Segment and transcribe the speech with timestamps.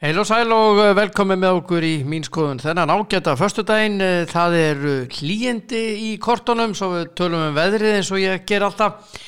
[0.00, 4.22] Heil og sæl og eh, velkomin með okkur í mín skoðun þennan ágæta förstudaginn, eh,
[4.24, 4.78] það er
[5.12, 9.18] hlýjandi í kortunum svo við tölum um veðrið eins og ég ger alltaf.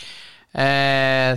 [0.53, 0.65] E,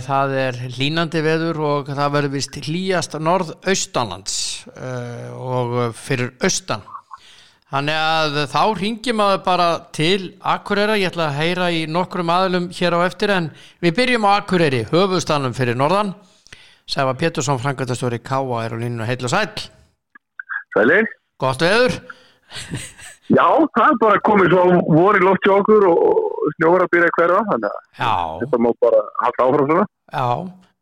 [0.06, 4.38] það er hlínandi veður og það verður vist hlýjast norð-austanlands
[4.72, 4.92] e,
[5.36, 6.84] og fyrir austan.
[7.72, 9.66] Þannig að þá ringjum að bara
[9.96, 13.50] til Akureyra, ég ætla að heyra í nokkrum aðlum hér á eftir en
[13.84, 16.14] við byrjum á Akureyri, höfustanum fyrir norðan
[16.86, 19.50] Sæfa Pétursson, frangatastóri Káa er á línu og sæl
[20.70, 21.06] Sælir.
[21.38, 21.96] Gott veður.
[23.26, 27.40] Já, það er bara komið svo voru í hjá okkur og snjóra að byrja hverja
[27.48, 27.72] þannig
[28.06, 29.86] að þetta má bara halda áfram svona.
[30.14, 30.28] Já,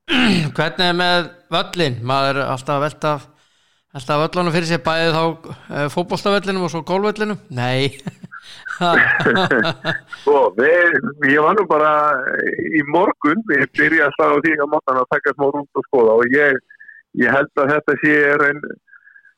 [0.58, 1.96] hvernig er með völlin?
[2.04, 3.14] Maður er alltaf að velta
[3.94, 7.38] alltaf völlunum fyrir sig bæðið á eh, fótbollstaföllinum og svo gólvöllinu?
[7.48, 7.96] Nei
[10.24, 10.96] Svo, við,
[11.30, 11.90] ég var nú bara
[12.74, 15.86] í morgun, við byrjaði að slaga á því að mótan að taka smá rúnt og
[15.88, 16.58] skoða og ég,
[17.22, 18.64] ég held að þetta sé er einn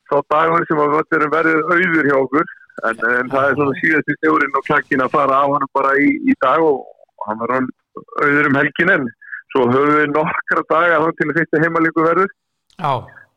[0.07, 2.47] þá dagur sem að völdurinn verður auður hjá okkur
[2.87, 5.93] en, en það er svona síðast í stjórn og klakkin að fara á hann bara
[5.99, 6.83] í, í dag og
[7.27, 9.07] hann var auður um helgin en
[9.53, 12.35] svo höfum við nokkra daga þá til að fyrsta heimalíku verður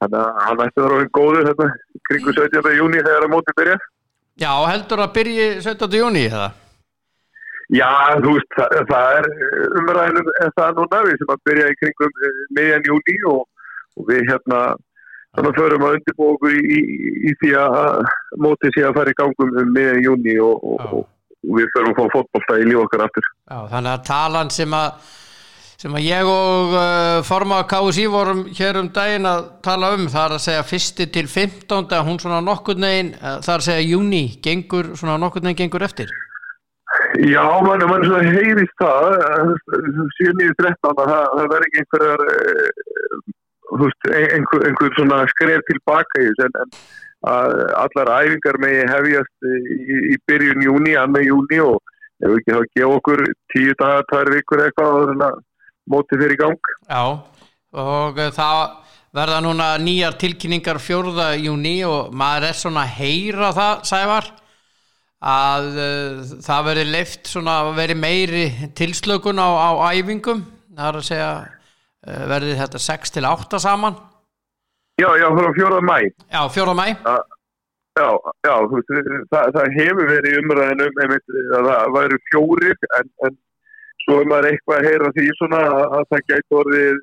[0.00, 1.68] þannig að hann ætti að vera góður þetta
[2.08, 2.70] kringu 17.
[2.78, 3.78] júni þegar að móti byrja
[4.38, 5.96] Já, heldur að byrja 17.
[6.00, 6.50] júni eða?
[7.70, 9.26] Já, þú veist, það, það er
[9.78, 13.44] umræðinu en það núna við sem að byrja í kringum eh, meðan júni og,
[13.94, 14.62] og við hérna
[15.36, 17.78] þannig að förum að undirbúa okkur í, í, í því að
[18.42, 22.00] mótið sé að fara í gangum um meðan júni og, og, og við förum að
[22.00, 23.30] fá fótballstæði í líf okkar aftur.
[23.46, 25.14] Já, þannig að talan sem að
[25.80, 30.26] sem að ég og uh, forma KSI vorum hér um daginn að tala um, það
[30.26, 31.94] er að segja fyrsti til 15.
[32.04, 35.86] hún svona nokkur neginn, uh, það er að segja júni, gengur svona nokkur neginn gengur
[35.88, 36.12] eftir?
[37.24, 39.08] Já, mann, mann svona heyrist það
[40.20, 42.24] 7.13 það, það verður ekki einhverjar
[44.36, 46.72] einhver, einhver svona skref tilbaka í þessu en, en
[47.80, 51.78] allar æfingar með hefjast í, í byrjun júni, annar júni og
[52.20, 55.38] ef ekki þá gefa okkur tíu dagar, tvær vikur eitthvað og
[55.90, 56.70] mótið fyrir gang.
[56.86, 57.02] Já,
[57.80, 58.60] og það
[59.16, 64.28] verða núna nýjar tilkynningar fjórða júni og maður er svona að heyra það, Sævar,
[65.20, 68.44] að uh, það veri leift svona að veri meiri
[68.78, 70.44] tilslökun á, á æfingum,
[70.76, 73.98] það er að segja uh, verði þetta 6 til 8 saman.
[75.00, 75.98] Já, já, frá fjórað mæ.
[76.30, 76.86] Já, fjórað mæ.
[77.98, 78.08] Já,
[78.46, 78.90] já, veist,
[79.32, 83.38] það, það hefur verið umræðinum að það væri fjóri en, en
[84.04, 87.00] svo er maður eitthvað að heyra því svona að það gæti orðið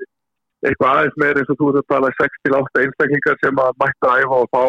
[0.67, 4.23] eitthvað aðeins meir eins og þú ert að tala 6-8 einstaklingar sem að mætta að
[4.23, 4.63] æfa og fá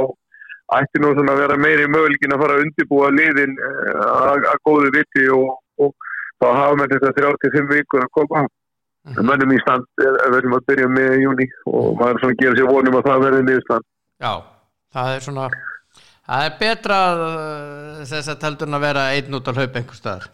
[0.79, 3.57] ætti nú svona að vera meiri möguleikin að fara að undibúa liðin
[4.05, 5.95] að góðu viti og, og
[6.43, 8.45] þá hafa með þetta 35 vikur að koma.
[9.09, 9.25] Mm.
[9.25, 13.07] mönnum í stand verðum að byrja með júni og maður svona gera sér vonum að
[13.07, 13.87] það verði niðurstand
[14.19, 14.33] Já,
[14.97, 15.45] það er svona
[16.29, 16.99] það er betra
[18.11, 20.27] þess að teldur að vera einn út á hlaup einhver staðar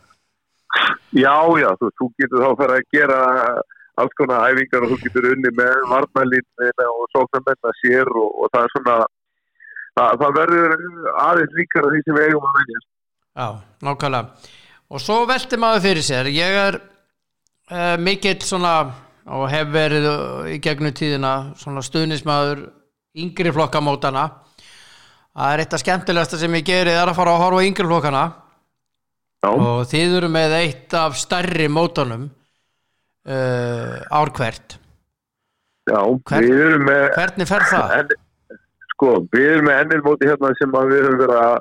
[1.14, 3.18] Já, já, þú, þú getur þá að fara að gera
[4.02, 8.50] alls konar æfingar og þú getur unni með varnalín og sóknarmenn að sér og, og
[8.54, 8.96] það er svona
[9.94, 10.74] það, það verður
[11.28, 12.82] aðeins líkar af því sem við eigum að venja
[13.34, 13.48] Já,
[13.82, 14.50] nákvæmlega.
[14.94, 16.28] Og svo velti maður fyrir sér.
[16.30, 18.74] Ég er uh, mikill svona
[19.24, 20.06] og hef verið
[20.52, 22.66] í gegnum tíðina svona stuðnismæður
[23.24, 24.24] yngri flokkamótana
[25.34, 28.24] það er eitt af skemmtilegasta sem ég gerir er að fara að horfa yngri flokkana
[29.44, 29.50] Já.
[29.52, 32.30] og þið eru með eitt af starri mótanum
[33.28, 34.78] uh, árkvert
[35.84, 37.94] Já, Hvern, við erum með hvernig fer það?
[37.98, 38.58] En,
[38.94, 41.56] sko, við erum með ennil móti hérna sem við höfum verið að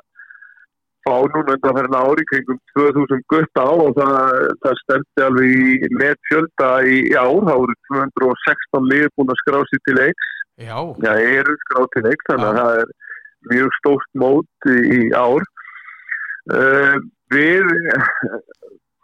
[1.04, 4.14] fá núna undan fyrir ári kringum 2000 gutt á og það,
[4.64, 9.58] það stemdi alveg í netfjölda í, í ár, það voru 216 lið búin að skrá
[9.68, 12.92] sér til eiks Já, Já eru skráð til eiks þannig að það er
[13.50, 15.46] mjög stórt mót í, í ár.
[16.54, 16.96] Uh,
[17.32, 17.64] við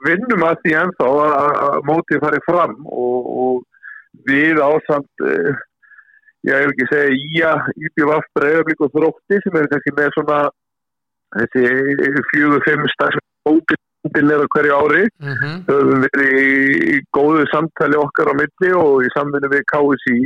[0.06, 1.08] vinnum að því ennþá
[1.40, 5.52] að mótið farið fram og, og við ásamt uh,
[6.48, 10.40] ég hef ekki segja íja íbjöf breyðablík og þrótti sem er kannski með svona
[11.36, 11.64] þessi
[12.32, 15.04] fjögur, fimm stafs óbyrðinlega hverju ári.
[15.20, 15.56] Mm -hmm.
[15.68, 16.34] höfum verið
[16.94, 20.18] í góðu samtali okkar á milli og í samvinni við KSI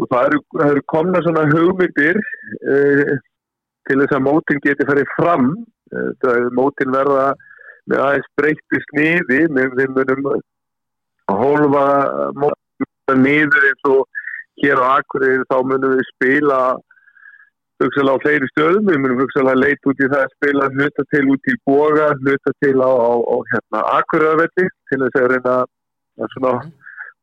[0.00, 3.12] og það eru, eru komna svona hugmyndir uh,
[3.88, 5.46] til þess að mótin geti farið fram
[6.56, 7.32] mótin verða
[7.90, 10.28] með aðeins breytti sniði með við munum
[11.30, 11.86] hólfa
[12.38, 14.06] mótin niður eins og
[14.62, 16.60] hér á Akureyri þá munum við spila
[17.80, 21.24] hugsalega á fleiri stöðum, við munum hugsalega leita út í það að spila hluta til
[21.32, 25.56] út í boga, hluta til á, á, á hérna, Akureyravelli til þess að reyna
[26.20, 26.52] að svona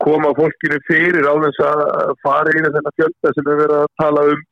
[0.04, 3.96] koma fólkinu fyrir á þess að fara inn í þennan fjölda sem við verðum að
[4.02, 4.44] tala um.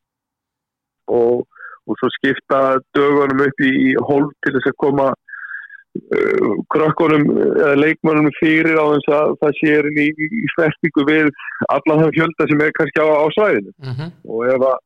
[1.15, 1.43] Og,
[1.85, 2.61] og svo skipta
[2.97, 8.85] dögunum upp í, í hólf til þess að koma uh, krökkunum eða leikmönum fyrir á
[8.95, 11.31] þess að það sé er í, í svertingu við
[11.69, 14.11] allan þann fjölda sem er kannski á, á svæðinu mm -hmm.
[14.33, 14.83] og ef að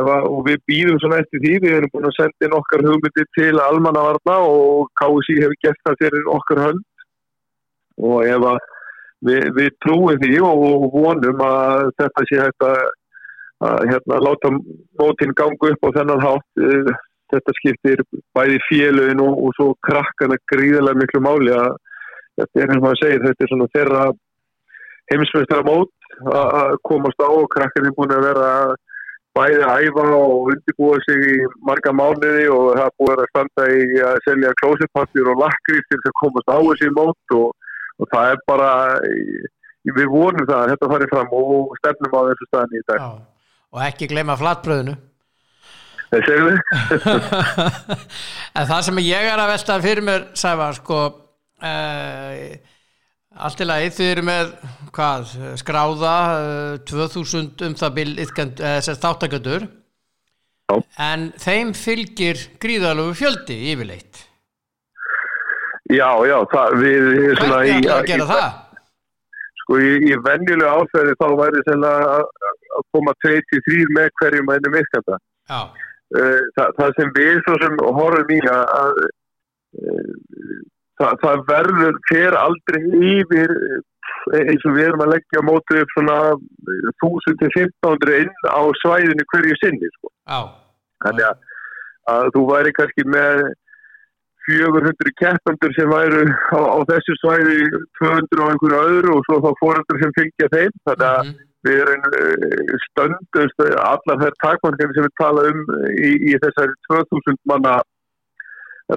[0.00, 3.58] og við býðum svona eftir því, við erum búin að senda inn okkar hugmyndi til
[3.60, 6.84] almannavarna og KSI hefur gert það fyrir okkar hönd
[8.00, 8.58] og ef að
[9.28, 12.80] við, við trúum því og vonum að þetta sé hægt að,
[13.68, 14.50] að hérna, láta
[15.00, 16.92] mótin gangu upp á þennan hátt eh,
[17.32, 18.04] þetta skiptir
[18.36, 21.74] bæði félögin og, og svo krakkana gríðilega miklu máli að
[22.40, 24.04] þetta er eins og maður segir þetta er svona þeirra
[25.12, 25.92] heimsveistara mót
[26.32, 28.50] að komast á og krakkan er búin að vera
[29.32, 33.84] bæði að æfa og undirbúa sig í marga mánuði og það búin að standa í
[34.04, 37.50] að selja klósipapjur og lakrið til að komast á þessi mót og
[38.00, 38.70] og það er bara
[39.88, 43.10] við vonum það að þetta fari fram og stefnum á þessu staðin í dag Já.
[43.72, 44.96] Og ekki gleyma flatbröðinu
[46.12, 46.58] það séu við
[48.58, 52.40] en það sem ég er að velta fyrir mér Sævar sko uh,
[53.42, 54.56] allt í lagi þið eru með
[54.92, 59.70] hvað, skráða uh, 2000 um það bil uh, þáttaköndur
[61.00, 64.26] en þeim fylgir gríðalögu fjöldi yfirleitt.
[65.92, 67.08] Já, já, það, við...
[67.36, 68.46] Svona, Hvernig ætlaðu að gera það?
[69.62, 72.22] Sko, í, í vennilega áferði þá væri það að
[72.94, 75.18] koma 23 með hverjum ennum ykkata.
[75.50, 75.60] Já.
[76.12, 80.58] Uh, það, sem við svo sem horfum í að uh,
[81.00, 82.82] það, það verður fyrir aldrei
[83.14, 83.54] yfir
[84.38, 86.18] eins og við erum að leggja mótið upp svona
[87.02, 90.12] 1000-1500 inn á svæðinu hverju sinni, sko.
[91.02, 91.40] Þannig að,
[92.12, 93.42] að þú væri kannski með
[94.46, 97.58] 400 keppandur sem væru á, á þessu svæði
[98.00, 101.50] 200 á einhverju öðru og svo þá fóröldur sem fylgja þeim þannig að mm -hmm.
[101.66, 105.64] Við eh, stöndust allar þær takmarkandi sem við tala um
[105.94, 107.78] í, í þessari 2000 manna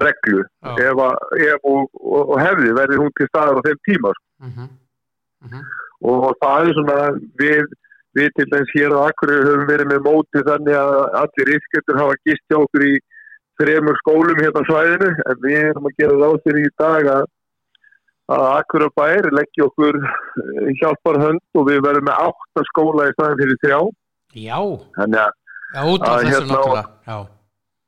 [0.02, 0.76] reglu oh.
[0.82, 1.16] ef, að,
[1.46, 4.70] ef og, og, og hefði verið hún til staðar á þeim tíma mm -hmm.
[5.44, 5.64] Mm -hmm.
[6.08, 6.98] og, og það er svona
[7.42, 7.62] við,
[8.18, 12.22] við til dæmis hér á Akkurir höfum verið með móti þannig að allir rísketur hafa
[12.24, 12.94] gist hjá okkur í
[13.60, 17.24] þremur skólum hérna svæðinu en við erum að gera á sér í dag að
[18.34, 23.08] að Akkur og Bær leggja okkur eh, hjálpar hönd og við verðum með átta skóla
[23.08, 23.80] í staðin fyrir þrjá.
[24.36, 24.58] Já,
[24.98, 25.36] Þannig að,
[25.76, 27.18] já út af þessu hérna, náttúrulega Já,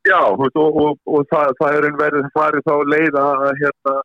[0.08, 3.96] já og, og, og það, það er einn verið farið þá leið að hérna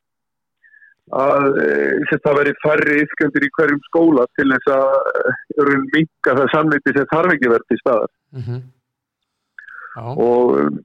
[1.12, 4.94] að eh, það veri færri yfkjöndir í hverjum skóla til þess að
[5.60, 8.14] uh, minka það samleiti sem þarf ekki verið í staðar.
[8.34, 8.62] Mm -hmm.
[10.24, 10.80] og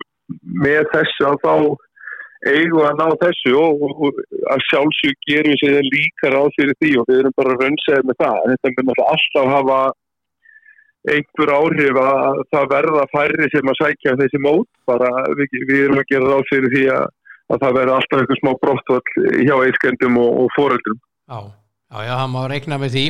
[0.67, 1.55] með þessu að þá
[2.47, 4.19] eigum að ná þessu og, og, og
[4.55, 8.21] að sjálfsög gerum við sér líka ráð fyrir því og við erum bara rönnsegð með
[8.23, 8.39] það.
[8.53, 9.79] Þetta mun alltaf hafa
[11.09, 14.69] einhver áhrif að það verða færri sem að sækja þessi mót.
[14.91, 17.07] Bara við, við erum að gera ráð fyrir því að,
[17.55, 21.01] að það verða alltaf einhver smá brottvall hjá eiskendum og, og foreldrum.
[21.29, 21.41] Já,
[21.91, 23.09] já, já, það má reikna með því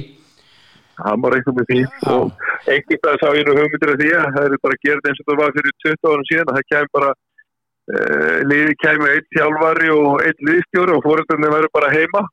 [0.99, 1.91] það má reikna með því Já.
[2.11, 5.21] og einhvern veginn sá ég nú hugmyndir af því að það eru bara gerð eins
[5.23, 7.11] og það var fyrir 20 árum síðan að það kemur bara
[7.95, 12.25] uh, liði kemur eitt hjálpari og eitt liðstjóri og fóröldunni verður bara heima.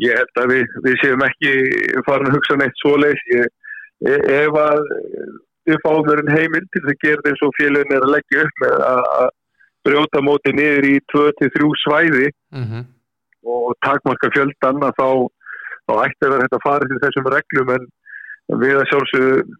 [0.00, 1.54] Ég held að við, við séum ekki
[2.06, 3.40] farin að hugsa neitt svo leys e,
[4.06, 4.78] ef að
[6.06, 9.26] verið heimil til þess að gera eins og félagin er að leggja upp með að
[9.84, 12.86] brjóta móti niður í 2-3 svæði mm -hmm.
[13.44, 15.08] og takmarka fjöldan þá
[15.90, 17.72] þá ætti að vera þetta að fara til þessum reglum.
[17.74, 19.52] En við að sjálfsög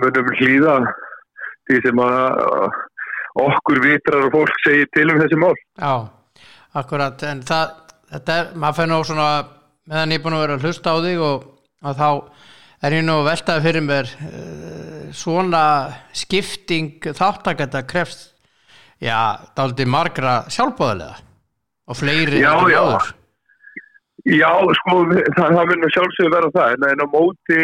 [0.00, 0.76] munum hlýða
[1.68, 2.78] því sem að
[3.38, 5.54] okkur vitrar og fólk segir til um þessi mál.
[5.78, 5.94] Já,
[6.80, 7.74] akkurat, en það,
[8.14, 9.28] þetta er, maður fenni á svona,
[9.90, 11.46] meðan ég er búin að vera að hlusta á þig og
[11.90, 12.10] að þá
[12.88, 15.64] er ég nú veltaði fyrir mér uh, svona
[16.16, 18.30] skipting þáttakæta krefst,
[19.00, 19.16] já,
[19.56, 21.20] daldi margra sjálfbóðilega
[21.90, 22.82] og fleiri já, já.
[22.82, 23.14] áður.
[24.28, 27.60] Já, sko, það, það munir sjálfsögur vera það, en, á móti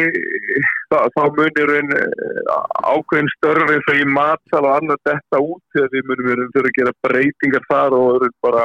[0.92, 2.54] það, þá munir einn eh,
[2.92, 3.28] ákveðin
[3.74, 6.94] eins og í matsal og annað þetta út þegar við munum verið fyrir að gera
[7.04, 8.64] breytingar þar og verið bara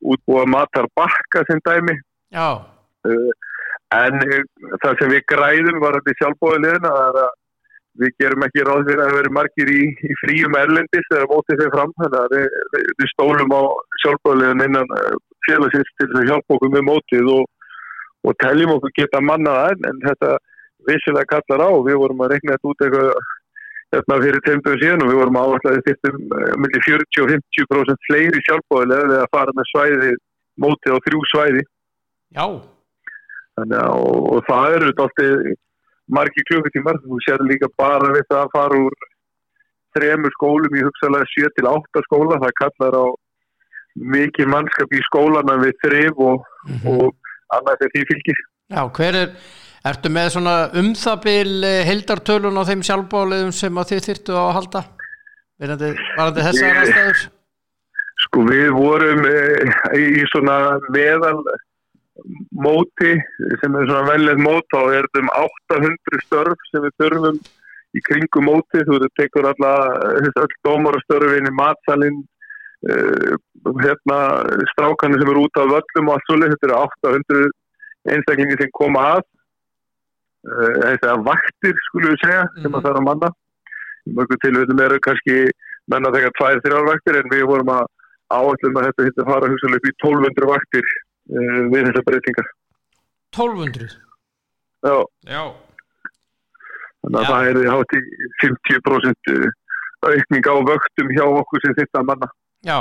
[0.00, 1.94] útbúa matar bakka sem dæmi.
[2.34, 2.48] Já.
[3.06, 3.30] Uh,
[3.94, 4.42] en uh,
[4.82, 7.20] það sem við græðum var þetta sjálfbóðilegna að
[7.98, 11.72] við gerum ekki ráð fyrir að vera margir í, í fríum erlendis þegar mótið þeir
[11.74, 13.62] fram, þannig að við, við, við stólum á
[14.04, 14.94] sjálfbóðilegna innan
[15.46, 17.44] félagsins til að hjálpa okkur með mótið og,
[18.28, 20.32] og teljum okkur geta mannaða en, en þetta
[20.88, 21.70] vissilega kallar á.
[21.88, 23.12] Við vorum að regna þetta út eitthvað
[23.90, 26.12] hérna fyrir tegndum síðan og við vorum áherslega þetta
[26.62, 30.12] með 40-50% fleiri sjálfbóðilega eða að fara með svæði
[30.60, 31.64] mótið á þrjú svæði.
[32.38, 32.46] Já.
[33.58, 35.18] Þannig að og, og það eru alltaf
[36.10, 38.98] margi klukkutímar þú sér líka bara við það að fara úr
[39.96, 43.06] þremur skólum í hugsalega 7-8 skóla, það kallar á
[44.14, 47.00] mikið mannskap í skólana við þrif og, mm -hmm.
[47.06, 48.40] og annað þegar því fylgir.
[48.70, 49.32] Já, hver er,
[49.90, 51.52] ertu með svona umþabil
[51.88, 54.82] heldartölun á þeim sjálfbáliðum sem að þið þyrtu á að halda?
[55.60, 57.24] Verðandi, varandi þessar aðstæður?
[58.20, 59.36] Sko við vorum e,
[59.96, 60.56] í svona
[60.92, 61.40] meðal
[62.50, 63.12] móti
[63.60, 67.38] sem er svona velið mót á er um 800 störf sem við þurfum
[67.96, 69.72] í kringum móti þú tekur alla
[70.18, 72.20] öll dómarastörfin í matsalinn
[72.90, 73.34] uh,
[73.84, 74.18] hérna
[74.74, 77.50] strákanir sem eru út af völlum og allt svolítið, þetta eru 800
[78.14, 83.00] einstaklingi sem koma að uh, þetta er vaktir skulum við segja, sem að það er
[83.00, 83.32] að manna.
[84.10, 85.38] Mörgum tilvægum eru kannski
[85.90, 87.86] menna þegar 2-3 vaktir en við vorum að
[88.30, 90.92] áallum að þetta hittir fara hugsalega upp í 1200 vaktir
[91.30, 92.50] uh, við þessar breytingar
[93.36, 93.98] 1200?
[94.80, 94.96] Já.
[95.28, 95.42] Já.
[97.00, 97.30] Þannig að Já.
[97.30, 98.00] það er hátt í
[98.42, 99.34] 50%
[100.10, 102.28] aukning á vöktum hjá okkur sem þetta manna.
[102.66, 102.78] Já.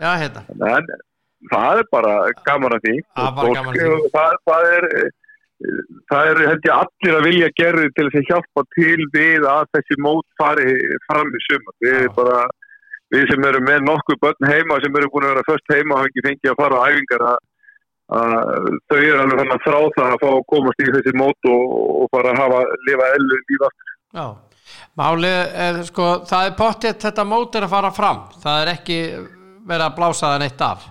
[0.00, 0.42] Já, hérna.
[0.52, 0.88] En
[1.50, 2.96] það er bara gaman að því.
[3.16, 4.10] Það er því.
[4.16, 4.88] það, er
[6.10, 9.70] það er held ég allir að vilja gerði til þess að hjálpa til við að
[9.76, 10.76] þessi mót fari
[11.06, 12.12] fram í suma við Já.
[12.18, 12.40] bara
[13.14, 16.00] við sem eru með nokkuð börn heima sem eru búin að vera först heima og
[16.00, 17.38] hafa ekki fengið að fara á æfingar að,
[18.18, 21.50] að þau eru alveg þannig að þrá það að fá að komast í þessi mót
[21.52, 23.70] og, og bara hafa lifa ellu lífa
[24.16, 24.26] Já,
[24.96, 28.20] málið er sko það er pottið þetta mót er að fara fram.
[28.42, 29.00] Það er ekki
[29.66, 30.86] verið að blása það neitt af.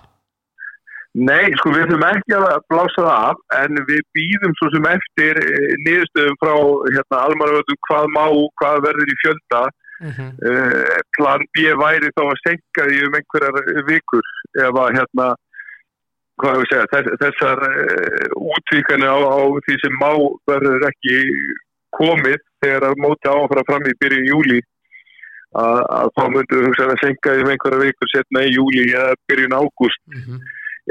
[1.16, 5.40] Nei, sko við þurfum ekki að blása það af en við býðum svo sem eftir
[5.40, 6.54] eh, niðurstöðum frá
[6.92, 8.24] hérna, almaröðum hvað má,
[8.60, 9.62] hvað verður í fjölda
[10.00, 10.30] Uh -huh.
[10.44, 14.26] uh, plan B væri þá að senka því um einhverjar vikur
[14.60, 15.28] ef að hérna
[16.68, 20.12] segja, þess, þessar uh, útvíkanu á, á því sem má
[20.50, 21.16] verður ekki
[21.96, 24.60] komið þegar að móti áfra fram í byrju júli
[25.56, 28.84] að, að þá myndur við hugsa að senka því um einhverjar vikur setna í júli
[28.92, 30.40] eða byrjun ágúst uh -huh.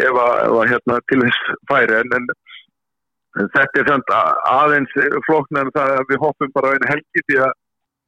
[0.02, 2.26] að, ef að hérna til þess færi en, en,
[3.38, 4.16] en þetta er samt
[4.50, 4.98] aðeins
[5.28, 7.54] floknar það að við hoppum bara á einu helgi því að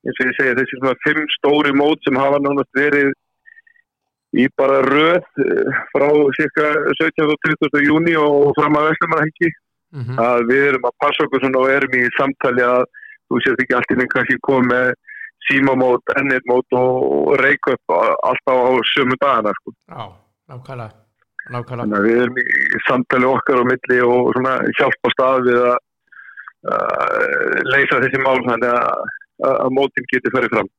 [0.06, 3.14] eins og ég segja þessi svona fimm stóri mót sem hafa nánast verið
[4.38, 6.68] í bara röð eh, frá cirka
[7.00, 7.26] 17.
[7.26, 7.82] og 30.
[7.88, 10.18] júni og fram að Vestlumarhengi mm -hmm.
[10.30, 12.84] að við erum að passa okkur svona og erum í samtali að
[13.28, 14.94] þú sést ekki alltaf einhvern kannski komið
[15.48, 17.82] símamót, ennirmót og reikup
[18.30, 19.72] alltaf á sömu dagana sko.
[19.88, 20.06] Já,
[21.54, 25.78] nákvæmlega að við erum í samtali okkar á milli og svona hjálpa stað við að
[26.72, 29.14] uh, leysa þessi mál þannig að
[29.44, 30.70] að mótin getur farið fram.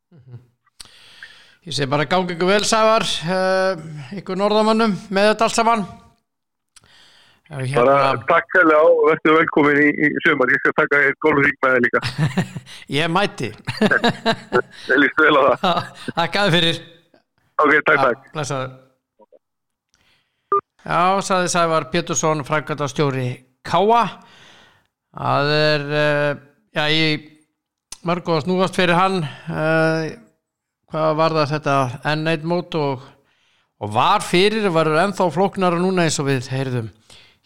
[1.68, 3.80] Ég segi bara gangi ykkur vel Sævar uh,
[4.16, 5.88] ykkur norðamannum með þetta allt saman.
[7.48, 7.80] Hérna...
[7.80, 7.98] bara
[8.28, 11.84] takk á og verður velkomin í, í sömur, ég skal taka eitt golfrík með það
[11.86, 12.02] líka.
[12.98, 13.48] Ég mæti.
[14.90, 15.78] Ég líst vel á það.
[16.18, 16.82] Takk aðeins fyrir.
[17.58, 18.28] Ok, takk, takk.
[18.36, 18.76] Blessaður.
[20.88, 23.26] Já, saði Sævar Pétursson frangatastjóri
[23.66, 24.04] Káa
[25.12, 26.30] Það er uh,
[26.76, 27.26] já, ég
[28.06, 29.22] mörg og snúast fyrir hann.
[29.50, 30.12] Uh,
[30.90, 31.76] hvað var það þetta?
[32.14, 33.02] N1 mót og,
[33.82, 36.92] og var fyrir, var ennþá flóknara núna eins og við heyrðum.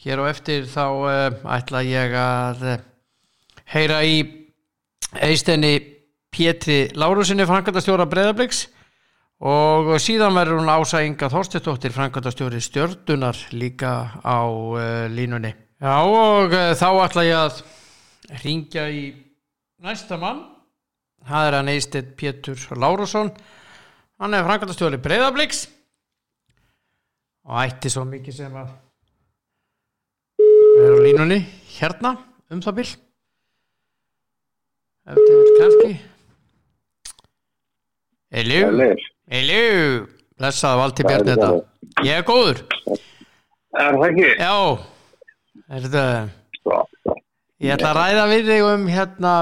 [0.03, 2.85] Hér og eftir þá uh, ætla ég að uh,
[3.73, 4.21] heyra í
[5.23, 5.75] eistenni
[6.33, 8.65] Pétri Lárusinni frangatastjóra Breðabliks
[9.45, 14.41] og síðan verður hún ása Inga Þorstettóttir frangatastjóri Stjördunar líka á
[15.13, 15.51] línunni.
[15.83, 17.61] Já og þá ætla ég að
[18.45, 19.03] ringja í
[19.83, 20.45] næsta mann.
[21.27, 23.31] Það er hann Eistedd Pétur Lárusson.
[24.23, 25.65] Hann er frangatastjóli Breiðabliks.
[27.51, 28.71] Og ætti svo mikið sem að
[30.83, 31.41] er á línunni
[31.79, 32.15] hérna
[32.55, 32.91] um það bil.
[35.03, 35.93] Ef þetta er kannski
[38.39, 38.61] Eilu
[39.35, 39.65] Eilu
[40.39, 41.49] Blessaðu Valdi Björn þetta.
[42.07, 42.63] Ég er góður.
[43.73, 44.31] Er það ekki?
[44.39, 44.55] Já.
[45.73, 46.07] Er þetta
[47.63, 49.33] Ég ætla að ræða við þig um hérna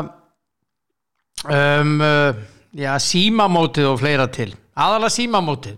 [1.49, 2.35] um, uh,
[2.77, 5.77] já, símamótið og fleira til aðalega símamótið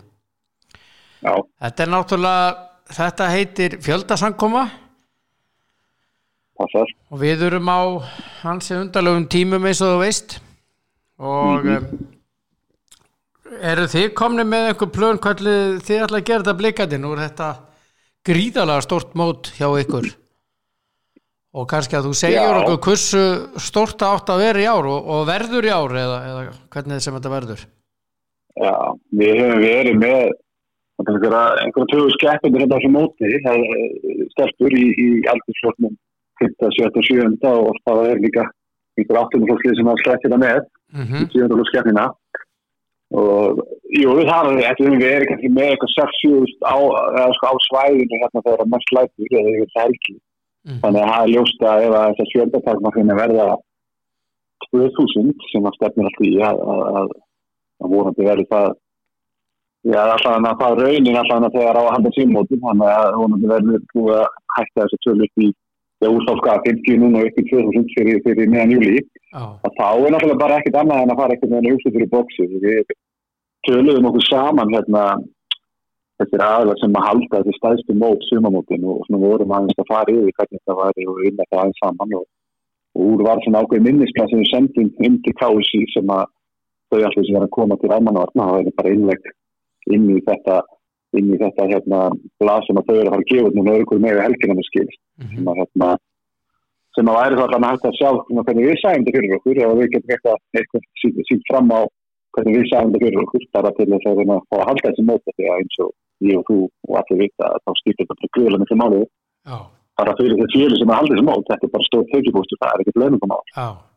[1.23, 1.35] já.
[1.63, 2.47] þetta er náttúrulega
[2.93, 4.65] þetta heitir fjöldasankoma
[6.59, 6.95] Passar.
[7.11, 7.81] og við erum á
[8.43, 10.41] hansi undarlegum tímum eins og þú veist
[11.19, 12.07] og mm -hmm.
[13.73, 15.45] eru þið komni með einhver plön hvað
[15.87, 17.49] þið ætla að gera þetta blikandi nú er þetta
[18.25, 20.22] gríðalega stort mót hjá ykkur
[21.53, 23.25] og kannski að þú segjur okkur hversu
[23.61, 27.19] stort átt að vera í ár og, og verður í ár eða, eða hvernig sem
[27.19, 27.67] þetta verður
[28.53, 28.75] Já,
[29.17, 30.33] við hefum verið með
[31.03, 33.31] einhverja tögur skeppinir þetta sem móti
[34.33, 35.95] stelpur í, í aldursfloknum
[36.43, 36.57] 5.
[36.79, 37.05] 7.
[37.09, 37.31] 7.
[37.53, 38.49] og það er líka
[38.99, 41.31] einhver áttunarflokklið sem hafa sleppið það með mm í -hmm.
[41.33, 42.07] tíðandalega skemmina
[43.13, 43.61] og
[43.93, 46.77] jú, það er þetta við erum kannski með eitthvað 6-7 á,
[47.37, 49.97] sko á svæðinu hérna þegar mest lætur eða yfir það
[50.63, 50.79] Mhm.
[50.83, 53.47] þannig að það er ljóst að ef þessar fjöldatakmarkinu verða
[54.71, 57.09] 2000 sem að stefnir alltaf í að, að, að,
[57.83, 58.69] að vonandi verður það
[59.91, 63.53] já, allan að það raunin allan að þegar á að handa símótum þannig að vonandi
[63.55, 67.47] verður búið að hætta þess að tölu upp í já, úrstálska 50 núna upp í
[67.51, 71.21] 2000 fyrir, fyrir meðan júli Já, að þá er náttúrulega bara ekkert annað en að
[71.23, 72.97] fara ekkert með henni húsið fyrir bóksi við
[73.67, 75.05] töluðum okkur saman hérna
[76.23, 80.15] þessir aðlar sem að halda þessi stæðstu mót sumamótin og svona vorum aðeins að fara
[80.15, 82.27] yfir hvernig þetta var og vinna það aðeins saman og,
[82.97, 86.25] og úr var svona ákveð minnisblad sem við sendum inn til KSI sem að
[86.93, 89.33] þau alltaf sem var að koma til almannavarna það er bara innlegg
[89.97, 90.63] inn í þetta
[91.19, 92.01] inn í þetta hérna
[92.41, 94.69] blad sem að þau eru að fara að gefa út núna auðvitað með helgina með
[94.69, 95.91] skil mhm, sem að hérna
[96.97, 99.79] sem að væri allan að hægt að sjá hvernig við sæðum þetta fyrir okkur og
[99.81, 100.87] við getum eitthvað,
[101.29, 101.81] sínt, fram á
[102.37, 105.49] hvernig við sæðum þetta fyrir okkur bara til þess að að halda þessi móta því
[105.49, 105.93] að eins og
[106.31, 109.01] ég og þú og allir vita að þá skiptir þetta bara gríðilega miklu máli.
[110.01, 112.75] Bara fyrir þessi fjölu sem að halda þessi mót þetta er bara stór tekjubústur, það
[112.75, 113.41] er ekkert launungum á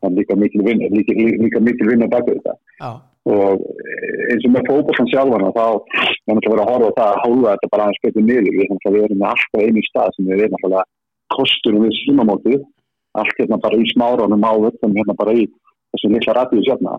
[0.04, 2.54] en líka mikil vinna líka, líka, mikil vinna baka þetta.
[2.82, 2.90] Já,
[3.26, 7.08] og eh, eins og með fókballan sjálfan þá er náttúrulega verið að horfa á það
[7.08, 8.52] að hálfa þetta bara aðeins betur niður.
[8.60, 10.84] Við erum alltaf einu stað sem við erum náttúrulega
[11.34, 12.60] kosturum við símamótið
[13.16, 15.46] allt hérna bara í smáránum á völdum hérna bara í
[15.94, 16.98] þessum litla rættiðu sérna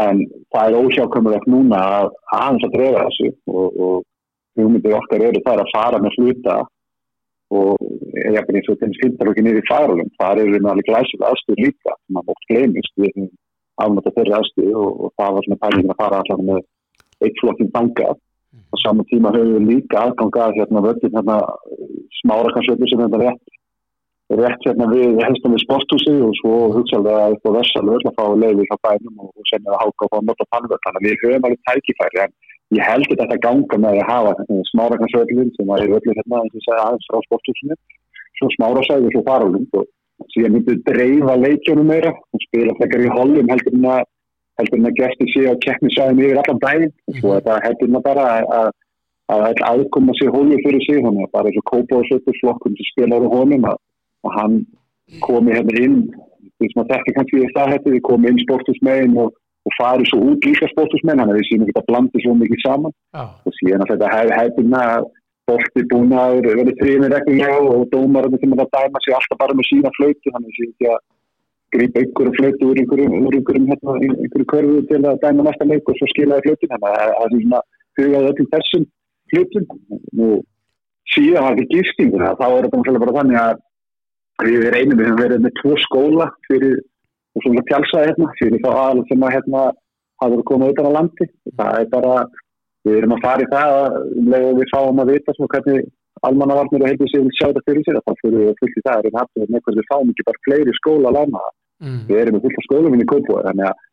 [0.00, 0.22] en
[0.54, 3.96] það er ósjákömmulegt núna að aðeins að drefa þessu og, og
[4.58, 6.56] hugmyndir okkar eru þar að fara með hluta
[7.50, 7.76] og
[8.14, 11.62] ég er eins og þeim skildar okkur niður í færunum það eru náttúrulega glæsilega aðstöð
[11.64, 12.94] líka að bótt gleymist.
[12.96, 13.30] Við höfum
[13.84, 17.72] afnætt þeirri aðstöð og, og það var svona pælingin að fara allavega með eitt flokkin
[17.74, 21.38] banga á saman tíma höfum við líka aðgangað hérna völdin hérna
[22.20, 23.56] smárakansvöldu sem þetta rétt
[24.40, 28.68] rétt hérna við helstum við sporthúsi og svo hugsaðlega upp á versalur að fá leiði
[28.70, 31.24] frá bænum og, og senja að háka og fá að nota pannvöld þannig að við
[31.24, 32.36] höfum alveg tækifæri en
[32.76, 36.58] ég held að þetta ganga með að hafa smárakansvöldin sem að er öllu hérna eins
[36.58, 37.78] og segja aðeins frá sporthúsinu.
[38.38, 39.88] Svo smárasæði og svo faralund og
[40.34, 44.04] síðan myndið dreifa leikjónum meira og spila þekkar í hollum heldur en að
[44.60, 46.94] heldur en að gæsti sig á keppnisæðin yfir allan daginn.
[47.10, 48.70] Og svo þetta heldur en að bara að
[49.30, 52.76] all aðkoma sér hólu fyrir sig þannig að bara eins og kópa og söttur flokkum
[52.76, 53.78] sem spilar á honum að
[54.36, 54.56] hann
[55.26, 56.00] komi hérna inn.
[56.58, 59.32] Því sem að þetta kannski er staðhætti við komi inn sportusmegin og,
[59.68, 62.60] og fari svo út líka sportusmegin þannig að við séum ekki að blandi svo mikið
[62.64, 62.94] saman.
[63.16, 64.82] Já, og síðan að þetta hef, hefðina
[65.50, 69.66] bolti búnaður verið þrýmið reglulega og dómarinn sem er að dæma sig alltaf bara með
[69.70, 71.00] sína flöyti þannig að sé ekki að
[71.74, 75.90] grípa einhverju flöyti úr einhverjum, úr einhverjum, hérna, einhverju körfu til að dæma næsta leik
[75.90, 77.60] og svo skilaði flöyti þannig að það er svona
[78.00, 78.84] hugaði öllum þessum
[79.30, 79.64] hlutum.
[80.18, 80.28] Nú
[81.14, 83.56] síðan var ekki gistingur þá er þetta bara þannig að
[84.46, 86.78] við reynum við
[87.34, 89.62] og svona tjálsaði hérna fyrir þá aðal sem að hérna
[90.20, 91.28] hafa verið komað utan á landi.
[91.60, 92.14] Það er bara
[92.86, 93.76] við erum að fara í það
[94.20, 95.88] um og við fáum að vita svona hvernig
[96.28, 99.20] almannavarnir og heilbúið vil sjá þetta fyrir sér þá fyrir við fullt í það erum
[99.20, 101.44] hægt með eitthvað við fáum ekki bara fleiri skóla að lána.
[101.80, 103.86] Mm, við erum með fullt af skólum inn í kópúið þannig að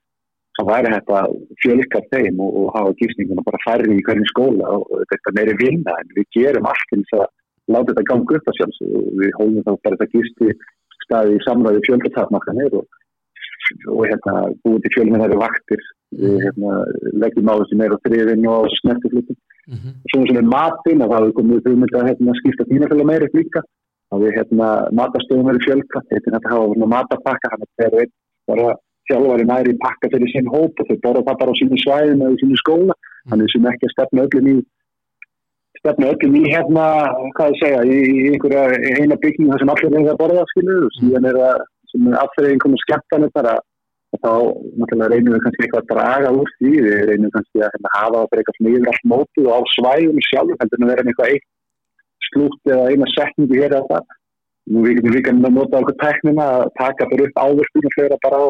[0.58, 1.20] það væri þetta
[1.64, 5.56] fjölka þeim og, og hafa gísninguna bara færri í hvernig skóla og, og þetta meiri
[5.62, 7.28] vinna en við gerum allt þess að
[7.74, 10.56] láta þetta ganga upp að sjálfs og við hóðum þá bara þetta gísti
[11.06, 12.88] staði í samræði fjöldatakmarkanir og,
[13.92, 14.34] og hérna
[14.66, 15.84] búið til fjölminnari vaktir.
[16.18, 16.78] Við hérna
[17.20, 19.36] leggjum á þessi meira þriðin og snertiflutum
[19.68, 23.10] mhm, og svona sem er matinn að það hefur komið hugmynd að hérna, skipta þínafélag
[23.12, 23.64] meira upp líka.
[24.16, 28.00] Að við hérna matastöðum verið fjölka þetta er þetta að hafa matapakka þannig að það
[28.04, 28.10] er
[28.48, 28.68] bara
[29.08, 32.40] þjálfari næri pakka fyrir sín hóp og þau borða það bara á sínu svæðin eða
[32.42, 32.96] sínu skóla.
[33.28, 34.56] Þannig sem ekki að stefna öllum í
[35.82, 36.86] stefna öllum í hérna
[37.36, 38.64] hvað ég segja, í, í einhverja
[39.02, 39.92] eina byggning þar sem allir
[41.92, 43.58] sem er afturreyðin komið skemmtanir bara
[44.16, 44.32] og þá
[44.80, 48.22] náttúrulega reynum við kannski eitthvað að draga úr því, við reynum kannski að hérna, hafa
[48.28, 51.48] fyrir eitthvað smiður allt mótið og á svæðum sjálf, heldur en að vera eitthvað eitt
[52.28, 54.16] slútt eða eina setningu hér eða það.
[54.68, 58.40] Nú við getum líka að nota okkur teknina að taka fyrir upp áverfinu fyrir bara
[58.40, 58.48] á,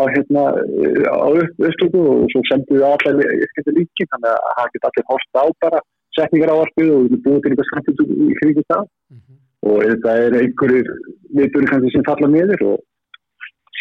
[0.00, 4.72] á hérna á upp, uppslutu og svo sendum við allir eitthvað líkin, þannig að það
[4.76, 5.82] geta allir horta á bara
[6.16, 8.84] setningar áverfinu og við búið til eitthvað skemmtilegt í kringu það.
[9.16, 10.94] Mhm, og þetta er einhverjir
[11.36, 12.78] viðbúri kannski sem falla niður og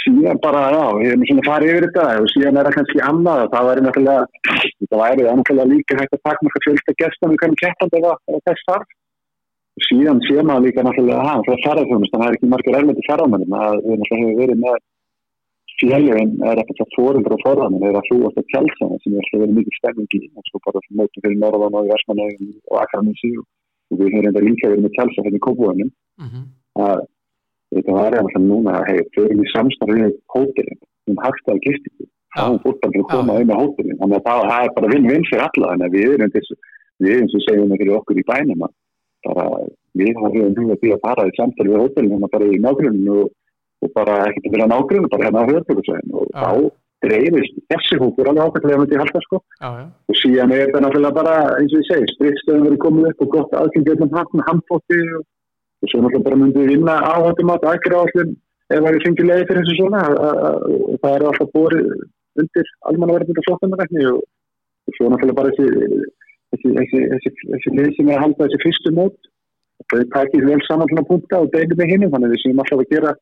[0.03, 3.43] síðan bara, já, við erum svona farið yfir þetta og síðan er það kannski annað
[3.53, 4.27] það væri náttúrulega,
[4.79, 8.95] þetta væri náttúrulega líka hægt að takmarka fjölda gestan við kannum keppandi eða þess þarf.
[9.79, 12.53] Og síðan sé maður líka náttúrulega ha, það er ferðarþjónust, þannig að það er ekki
[12.53, 14.79] margir erlendi ferðarmennum að við náttúrulega hefur verið með
[15.79, 19.55] félagin er ekkert að fórundur og forðanum er að hrúast að kjálsana sem er verið
[19.59, 23.45] mikið spenningi og svo bara mótum fyrir Norðan og Vestmannaugum og Akarnasi og
[23.97, 26.45] við höfum þetta líka verið með kjálsa hérna í Kópúanum mhm,
[26.85, 27.03] að
[27.75, 32.09] þetta var eða alltaf núna að hefur fyrir í samstarfið hótelin um hagstæði gistingu.
[32.35, 33.97] Þá er fólkvallir að koma á hótelin.
[33.99, 35.71] Þannig að það, það er bara vinn-vinn fyrir alla.
[35.71, 36.57] Þannig að við erum þess
[36.99, 38.73] við erum sem segjum fyrir okkur í bænum að
[39.27, 39.45] bara
[39.99, 43.15] við höfum við að byrja að fara í samtali við hótelin hérna bara í nágruninu
[43.23, 43.31] og,
[43.83, 46.51] og bara ekkert að vera nágruninu bara hérna á höfðbökusvæðin og þá
[47.05, 49.41] dreifist þessi hókur alveg ákveðlega myndi halda sko.
[49.61, 53.09] Já, já, og síðan er þetta náttúrulega bara eins og ég segi, strittstöðum verið komið
[53.11, 55.25] upp og gott aðgengi um hann, handbótti og,
[55.79, 58.35] og svo náttúrulega bara myndið vinna áhættum að aðgjara áslun
[58.69, 61.91] ef það er fengið leiði fyrir þessu svona og það er alltaf borið
[62.39, 64.19] undir almannaverðingar flottanarrekni og,
[64.89, 66.03] og svo náttúrulega bara þessi
[66.53, 69.17] þessi, þessi, þessi, þessi lið sem er að halda þessi fyrstu mót.
[69.89, 72.81] Þau takir vel saman svona punta og deilum með hinnum þannig að við séum alltaf
[72.83, 73.13] að gera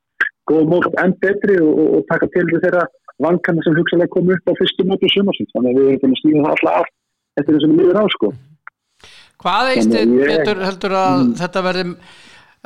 [0.50, 2.86] góð mót enn betri og, og, taka til þeirra
[3.24, 5.52] vankana sem hugsalega komu upp á fyrstu mótu sumarsins.
[5.56, 6.88] Þannig að við erum búin að stíða það alltaf af
[7.42, 8.30] eftir þessum líður á sko.
[9.38, 11.84] Hvað eist Þannig þið að ég- betur heldur að þetta verði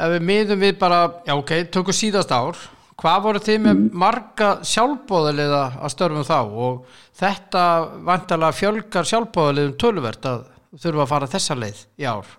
[0.01, 2.61] ef við miðum við bara, já ok, tökum síðast ár.
[3.01, 6.37] Hvað voru þið með marga sjálfbóðaliða að störfum þá?
[6.65, 6.85] Og
[7.17, 7.63] þetta
[8.05, 10.43] vantalega fjölgar sjálfbóðaliðum töluvert að
[10.77, 12.29] þurfa að fara þessa leið í ár?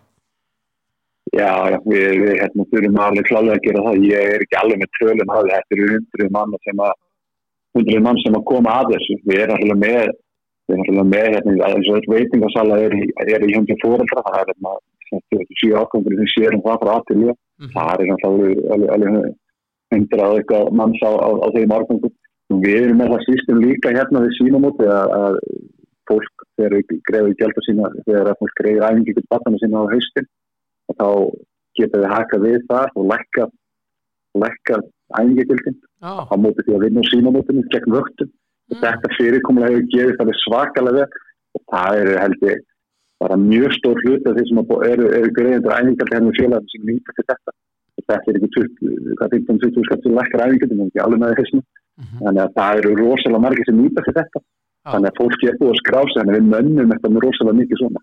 [1.33, 4.03] Já, já, við, við hérna þurfum alveg klálega að gera það.
[4.07, 6.95] Ég er ekki alveg með tölum að þetta eru hundruð mann sem að
[7.77, 9.19] hundruð mann sem að koma að þessu.
[9.29, 10.01] Við erum alltaf með
[10.71, 14.41] við erum alltaf með hérna eins og þetta veitingasala er í, í hundruð fóreldra það
[14.41, 14.75] er hérna
[15.13, 17.37] þetta síu ákvæmdur sem sér um það frá aðtilja.
[17.77, 19.31] Það er alltaf alveg, alveg
[19.93, 22.17] hundrað eitthvað manns á, á, á þeim ákvæmdur.
[22.63, 25.39] Við erum með það sístum líka hérna við sínumóti að, að
[26.11, 30.29] fólk þegar við greiðum gælda sína þegar fólk greiðir æfingi til batana sína á haustin
[30.91, 31.09] og þá
[31.79, 33.47] geta við haka við þar og lækka
[34.43, 34.81] lækka
[35.21, 35.79] æfingagjöldin.
[36.03, 38.31] Já, á móti því að vinna á símamótinu gegn vöktum.
[38.73, 41.27] Og þetta fyrirkomlega hefur gefið það svakalega vel.
[41.53, 42.63] Og það eru held ég
[43.23, 47.15] bara mjög stór hlut af því sem eru, eru greiðendur æfingaldi hérna félagum sem nýta
[47.17, 47.55] til þetta.
[47.93, 51.63] Og þetta er ekki 20, hvað 15-20 skatt til lækkar æfingaldi, ekki alveg með þessum
[52.23, 54.43] þannig að það eru rosalega margir sem nýta til þetta.
[54.93, 57.83] Þannig að fólk er búið að skrása þannig að við mönnum þetta með rosalega mikið
[57.83, 58.03] svona.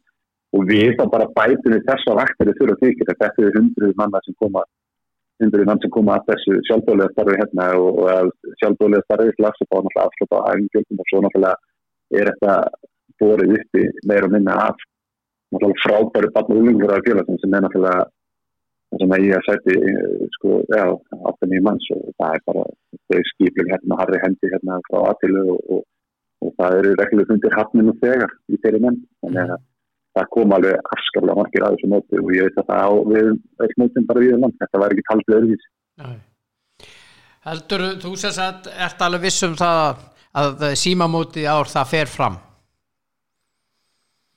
[0.55, 3.47] Og við þá bara bætum við þessa vaktir þurfa þykir að þetta.
[3.49, 4.63] Er hundruð manna sem koma
[5.43, 9.87] hundruð mann sem koma að þessu sjálfbóðlega starfi hérna og, og sjálfbóðlega starfi afslupa og
[9.87, 11.55] náttúrulega afslupa að æfingjöldum og svo náttúrulega
[12.19, 12.55] er þetta
[13.19, 14.87] borið uppi meira og minna af
[15.53, 18.07] náttúrulega frábæru barn og úlingur af félagsum sem er náttúrulega
[18.89, 19.75] það sem að ég að sæti
[20.35, 20.83] sko, já,
[21.31, 22.65] 8-9 manns og það er bara
[23.09, 25.83] þau skipling hérna, harri hendi hérna frá aðtilu og, og,
[26.45, 29.01] og það eru reglulega undir hafninu þegar í þeirri menn.
[29.25, 29.67] Þannig að
[30.19, 33.29] það kom alveg afskaplega margir að þessu móti og ég veit að það á við
[33.65, 36.19] öll mótin bara við land, þetta var ekki taldið öðruvís Nei.
[37.47, 40.05] Heldur þú sem sagt ert alveg viss um það
[40.39, 42.37] að símamóti ár það fer fram?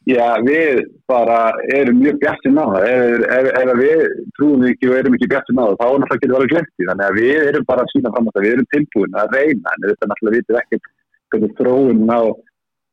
[0.08, 2.86] Já, við bara erum mjög bjartinn á það.
[2.90, 4.00] Ef, ef, ef við
[4.38, 6.86] trúum ekki og erum ekki bjartinn á það þá er náttúrulega getur alveg glemt í.
[6.88, 9.74] Þannig að við erum bara að sína fram á það, við erum tilbúin að reyna
[9.74, 10.90] en þetta náttúrulega vitum við ekkert
[11.32, 12.20] hvernig þróun á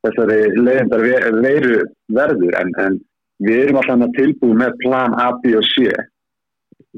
[0.05, 1.03] þessari leiðindar
[1.43, 1.81] veiru
[2.15, 2.97] verður en, en
[3.43, 5.91] við erum alltaf tilbúin með plan A, B og C.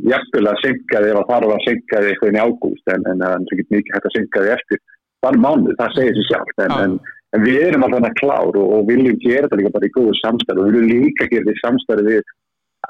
[0.08, 3.24] Jafnvel að synka ef það þarf að synka því eitthvað inn í ágúst en, það
[3.28, 4.84] er ekki mikið hægt að synka því eftir
[5.22, 6.94] þann mánuð, það segir sér sjálf en, en,
[7.36, 10.64] en við erum alltaf klár og, og viljum gera þetta líka bara í góðu samstæðu
[10.64, 12.32] og við viljum líka gera þetta í samstæðu við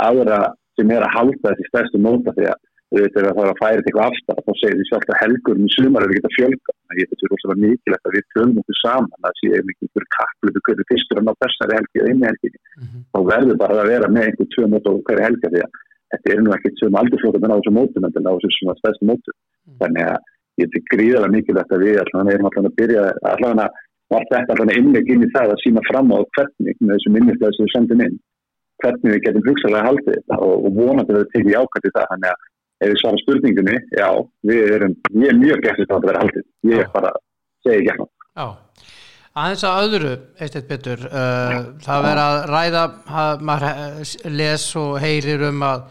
[0.07, 0.41] aðra
[0.79, 2.61] sem er að halda þessi stærstu móta því að
[2.99, 5.73] veitum að það er að færa eitthvað afstæð þá segir því sjálf að helgurum í
[5.75, 9.21] sumar er við geta fjölga það getur þetta rosalega mikilvægt að við tölum okkur saman
[9.25, 12.49] það sé mikið einhver kapplu við hverju fyrstur að ná þessari helgi eða inni helgi
[12.51, 13.01] mm -hmm.
[13.11, 15.71] þá verður bara að vera með einhver tvö móta og hverju helga því að
[16.11, 18.51] þetta er nú ekkert sem aldurflókum en á þessu mótum en á þessu
[18.81, 19.75] stærstu mótum mm.
[19.79, 20.19] þannig að
[20.59, 22.71] ég er gríðarlega mikilvægt að við allavega erum allavega
[32.27, 32.41] að
[32.81, 34.07] ef við svara spurningunni, já,
[34.49, 36.45] við erum ég er mjög gætið að vera haldið.
[36.71, 37.13] Ég er bara,
[37.65, 38.45] segi ekki Já,
[39.37, 42.85] aðeins að öðru eitt betur, uh, það verður að ræða,
[43.25, 45.83] að maður les og heyrir um að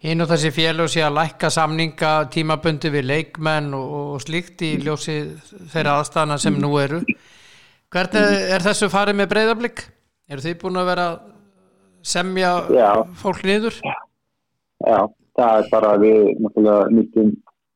[0.00, 4.72] hinn og þessi félög sé að lækka samninga tímabundi við leikmenn og, og slíkt í
[4.80, 5.18] ljósi
[5.74, 7.02] þeirra aðstæðana sem nú eru.
[7.90, 9.84] Hvernig er þessu farið með breyðarblik?
[10.30, 11.06] Eru þið búin að vera
[12.06, 12.90] semja Já.
[13.20, 13.76] fólk niður?
[13.82, 15.00] Já,
[15.40, 17.30] það er bara við náttúrulega nýttum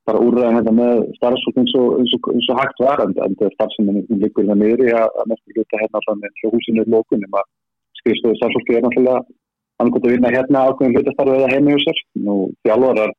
[0.05, 3.47] bara úrræðin þetta með starfsfólk eins og, eins og, eins og hægt var en, það
[3.47, 6.85] er starfsefnin líkur það niður í að, að næstu hluta hérna allan eins og húsinu
[6.85, 7.49] er lókunum að
[8.01, 9.23] skrifstofu starfsfólki er náttúrulega
[9.83, 12.03] angótt að vinna hérna ákveðin hlutastarfi eða heimi hjá sér.
[12.27, 12.35] Nú
[12.67, 13.15] þjálfarar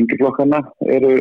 [0.00, 0.62] yngri flokkana
[0.96, 1.12] eru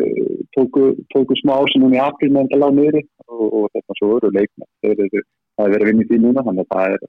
[0.55, 4.31] tóku, tóku smá ásynum í april með þetta lág niður og, og þetta svo eru
[4.38, 4.69] leikna.
[4.81, 7.03] Það er verið að vinna í því núna þannig að það er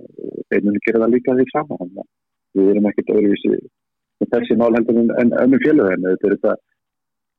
[0.51, 2.09] þeir muni gera það líka því saman að
[2.59, 3.53] við erum ekkert öðruvísi
[4.35, 6.57] þessi mál heldur en, önnum félögum þetta er þetta,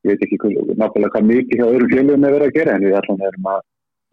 [0.03, 0.39] ég veit ekki
[0.81, 3.61] nákvæmlega hvað mikið hjá öðrum félögum er verið að gera en við allan erum að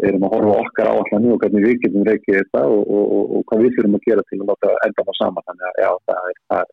[0.08, 3.32] erum að horfa okkar á allan og hvernig við getum reykið þetta og, og, og,
[3.36, 5.46] og hvað við þurfum að gera til að láta enda á saman.
[5.48, 6.70] Þannig að já, það er, það er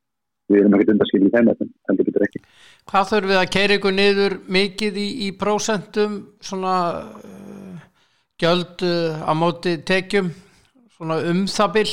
[0.47, 2.43] við erum ekkert undarskil í þeim en það getur ekki.
[2.87, 7.85] Hvað þurfum við að keira ykkur niður mikið í, í prósentum svona uh,
[8.39, 10.31] gjöld uh, á móti tekjum
[10.95, 11.89] svona um það bil?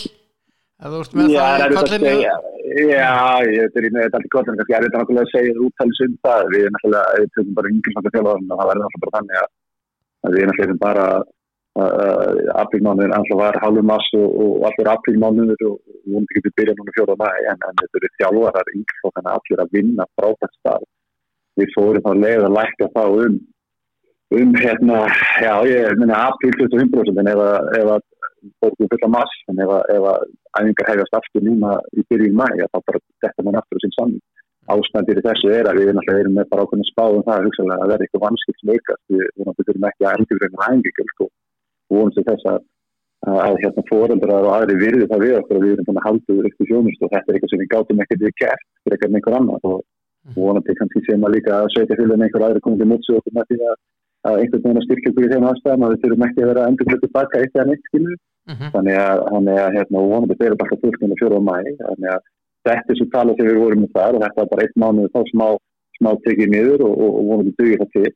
[0.85, 2.37] Eða þú veist með Já, það er þetta að segja
[2.75, 6.15] Já, ég er þetta allir gott en kannski er þetta náttúrulega að segja úttælis um
[6.51, 9.49] við erum náttúrulega, við tökum bara svona þjálfum og það verður náttúrulega bara þannig að,
[10.35, 11.07] við erum bara
[11.75, 16.75] aprílmánuður, alltaf var halvum mass og, og allur aprílmánuður og við vonum ekki að byrja
[16.79, 20.55] núna fjóða mæ en, þetta eru þjálfarar yngri og þannig að allir að vinna frábært
[20.59, 20.87] stað
[21.59, 23.41] við fórum þá leið að lækka þá um
[24.35, 25.01] um hérna,
[25.43, 28.07] já ég minna apríl 25% en ef að,
[28.63, 30.25] fórum fulla mass en ef að,
[30.59, 34.23] æfingar hefjast aftur núna í byrjun mæ þá bara þetta mann aftur á sín saman
[34.73, 37.91] ástændir í þessu er að við náttúrulega erum með bara ákveðin spáðum það hugsalega að
[37.93, 41.27] verða eitthvað vanskilt leikast við, við náttúrulega þurfum ekki að endur reyna hængikjöld sko.
[41.85, 42.61] og vonum til þess að,
[43.29, 46.07] að, að hérna fóreldrar og aðri virði það við okkur og við erum búin að
[46.09, 49.07] halda úr eitthvað sjónust og þetta er eitthvað sem við gátum ekkert við gert fyrir
[49.11, 49.69] einhver annar.
[49.69, 49.85] Og
[50.33, 53.51] vonandi kannski sem að líka að sveita fyrir einhver aðri komið til mótsu okkur með
[53.51, 53.77] því að,
[54.29, 56.69] að einhvern veginn að styrkja okkur í þeim aðstæðum að við þurfum ekki að vera
[56.69, 58.67] endur hlutu baka eitt eða neitt skilur Mhm.
[58.75, 60.57] þannig að, þannig að hérna, og vonandi fyrir
[61.17, 62.25] fjóra á mæ þannig að
[62.69, 65.09] þetta er svo talað þegar við vorum með það og þetta er bara einn mánuð
[65.15, 65.47] þá smá,
[65.97, 68.13] smá tekið niður og, og, og vonandi dugir það til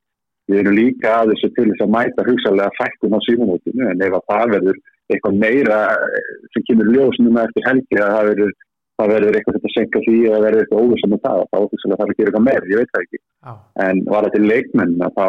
[0.48, 4.16] við erum líka að þessu til þess að mæta hugsalega fækkun á símanótinu en ef
[4.18, 8.52] að það verður eitthvað meira eh, sem kemur ljós núna eftir helgi að það verður,
[9.00, 12.12] það verður eitthvað þetta senka því eða verður eitthvað óvissan með það þá hugsalega þarf
[12.12, 13.52] að gera eitthvað meir, ég veit það ekki Já.
[13.88, 15.26] en var þetta leikmenn þá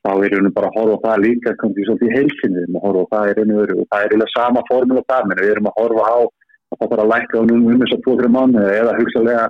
[0.00, 2.78] þá er rauninu bara að horfa á það líka kannski svolítið í heilsinni, við erum
[2.78, 5.52] að horfa á það í rauninu og það er eiginlega sama formula það, menn við
[5.54, 8.32] erum að horfa á að það þarf að lækka á núna um þess að 2-3
[8.36, 9.44] mánu eða hugsalega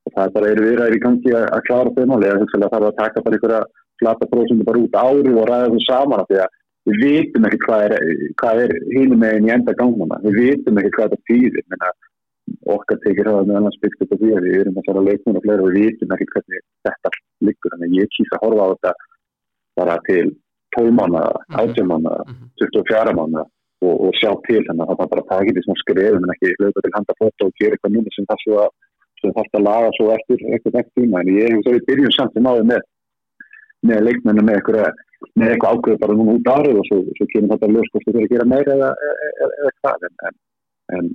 [0.00, 2.72] og það er bara eru viðræðir í gangi að að klára þau máli eða hugsalega
[2.74, 3.62] þarf að taka bara einhverja
[4.00, 6.56] flata prósundu bara út ári og ræða þau saman því að
[6.88, 7.96] við vitum ekki hvað er,
[8.64, 11.90] er hínum meginn í enda ganguna, við vitum ekki hvað þetta menna
[12.74, 15.38] okkar tekir það með annars byggt upp á því að við erum að fara leikmun
[15.38, 17.12] og fleira og við vitum ekki hvernig þetta
[17.46, 18.92] liggur, þannig að ég kýsa að horfa á þetta
[19.80, 20.26] bara til
[20.76, 23.46] 12 mánuða, 18 mánuða, 24 mánuða
[23.86, 26.84] og, og sjá til þannig að það bara takir því svona skrefum en ekki hlaupa
[26.84, 28.72] til handa fótta og gera eitthvað núna sem það svo að
[29.20, 31.20] sem þarf að laga svo eftir eitthvað ekki tíma.
[31.20, 32.88] En ég hef svo í byrjun samt sem áður með
[33.88, 35.00] með leikmennu með eitthvað
[35.36, 38.14] með eitthvað ákveð bara núna út árið og svo, svo kemur þetta ljós hvort þú
[38.14, 38.90] fyrir að gera meira eða,
[39.46, 40.06] eða, hvað.
[40.08, 40.36] En,
[40.96, 41.10] en,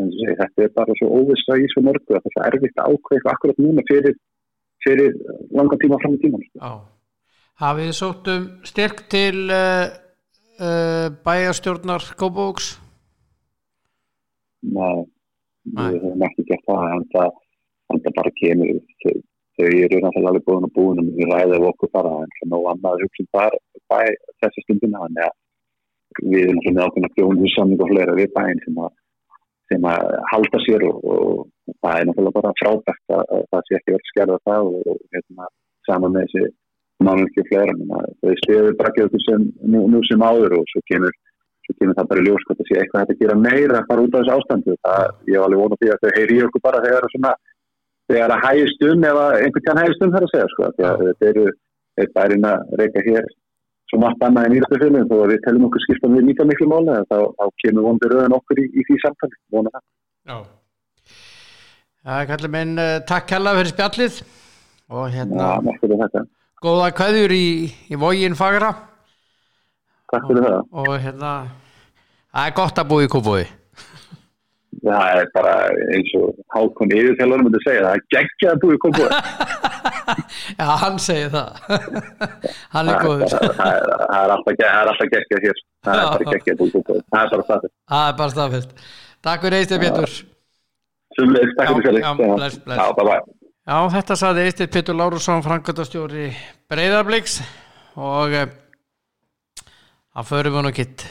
[0.00, 2.96] en, segi, þetta er bara svo óvissa í svo mörgu að það er erfitt að
[2.96, 4.18] ákveða akkurat núna fyrir,
[4.84, 5.16] fyrir
[5.56, 6.72] langa tíma fram í tíman Já.
[7.60, 9.90] Hafið þið sótt um styrk til uh,
[10.56, 12.72] uh, bæjarstjórnar Góbóks?
[14.62, 15.04] Nei,
[15.68, 15.90] Nei.
[15.92, 17.36] við höfum ekki gert það en það,
[17.92, 18.72] en það bara kemur
[19.04, 19.14] þau,
[19.58, 22.52] þau eru náttúrulega alveg búin og búin og við ræðum okkur bara en það er
[22.54, 23.58] nóg annað að hugsa um það
[23.92, 24.00] bæ
[24.44, 25.38] þessi stundina þannig að
[26.32, 28.98] við erum svona með ákveðna fjónu samning og fleira við bæinn sem að
[29.72, 33.78] sem að halda sér og, og það er náttúrulega bara frábært að, að það sé
[33.78, 35.48] ekki verið skerða það og, og hérna,
[35.88, 36.50] saman með þessi
[37.06, 41.14] menn að þau stiður bara ekki okkur sem nú, nú sem áður og svo kemur
[41.66, 43.88] svo kemur það bara í ljós hvort það sé eitthvað hægt að gera meira að
[43.90, 46.64] fara út af þessu ástandu það, ég var alveg vonað því að þau heyri okkur
[46.66, 47.34] bara þegar svona,
[48.10, 51.46] þegar að hægist um eða einhvern kann hægist um þar að segja sko, þetta eru
[52.00, 53.30] eitt bærin að reyka hér
[53.92, 56.98] svo margt annað en írættafélagin þó að við telum okkur skiptan við líka miklu máli
[57.10, 59.84] þá, þá kemur vonandi rauðan okkur í, í því samtali vonað það.
[60.32, 60.36] Já.
[62.02, 64.22] Það er kallið minn uh, takk hella fyrir spjallið
[64.92, 66.24] og hérna þetta.
[66.62, 67.46] Góða kveðjur í,
[67.92, 68.72] í vógin fagra.
[70.12, 70.62] Takk fyrir það.
[70.82, 71.32] og hérna
[72.32, 73.44] það er gott að búa í kúbúi.
[74.82, 75.52] Það er bara
[75.94, 79.12] eins og Hákon yfirþjálfur myndi segja það geggjað að búið komið
[80.58, 81.60] Já, hann segir það.
[82.74, 83.36] Hann er góður.
[83.36, 85.62] það er alltaf ge- það alltaf geggjað hér.
[85.86, 88.74] Það er bara geggjað að búið komið það er bara það það er bara staðfest.
[89.22, 90.16] Takk fyrir Eistir Pétur.
[91.18, 92.58] Sumleis, takk fyrir bless.
[92.66, 96.32] Já, bye bye Já, þetta saði Eistir Pétur Lárusson Frankværtastjóri
[96.70, 97.36] Breiðabliks
[97.94, 98.48] og eh,
[100.16, 101.04] það förum við nú ekkit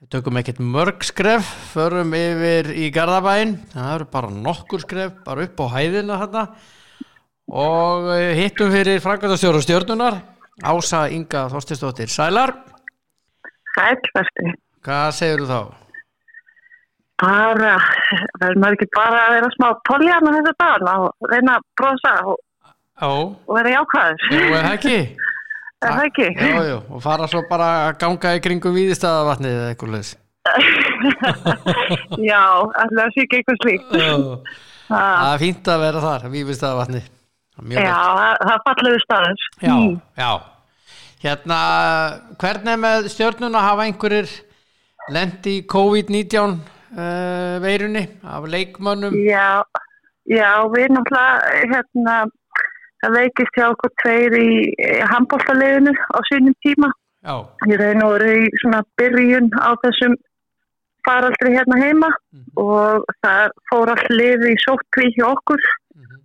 [0.00, 5.44] við tökum ekkit mörg skref förum yfir í Garðabæin það eru bara nokkur skref bara
[5.44, 6.46] upp á hæðina þarna
[7.52, 10.22] og eh, hittum fyrir Frankværtastjóra stjórnunar
[10.64, 12.54] Ása Inga Þorstistóttir Sælar,
[13.76, 14.54] Sæl, verður.
[14.86, 15.83] hvað segir þú þá?
[17.24, 17.74] Bara,
[18.40, 22.12] verður maður ekki bara að vera smá poljan á þessu dagana og reyna að brosa
[22.28, 22.36] og,
[23.08, 24.26] og vera jákvæður.
[24.34, 24.98] jú, er það ekki?
[25.84, 26.26] Er það ekki?
[26.40, 30.12] Jú, jú, og fara svo bara að ganga í kringum víðistæðavatnið eða eitthvað leis
[32.30, 32.40] Já,
[32.80, 33.90] alltaf ekki eitthvað slíkt.
[33.94, 34.30] Það
[34.88, 37.10] Það- er fínt að vera þar, víðistæðavatnið
[37.68, 39.44] Mjög Já, það það er fallegu staður.
[39.62, 40.00] já, Mm.
[40.18, 40.32] já
[41.24, 41.58] Hérna,
[42.40, 44.32] hvernig er með stjórnuna hafa einhverjir
[45.14, 46.58] lendi í COVID-19
[46.96, 49.14] uh, veirunni af leikmönnum?
[49.26, 49.62] Já,
[50.30, 52.16] já, við náttúrulega, hérna,
[53.04, 54.48] það veikist hjá okkur tveir í,
[55.12, 56.90] handbóltaliðinu á sínum tíma.
[57.24, 57.34] Já,
[57.70, 60.14] Ég reyna að vera í svona byrjun á þessum
[61.04, 62.08] faraldri hérna heima
[62.60, 65.60] og það fór allt liði í sótkví hjá okkur
[65.94, 66.20] Mhm.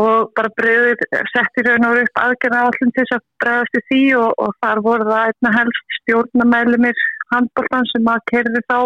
[0.00, 4.02] og bara breyðið setti raun og upp aðgerða allum til þess að breyðast í því
[4.20, 8.78] og, og þar voru það einna helst stjórnamælimir handbóltan sem að kerði þá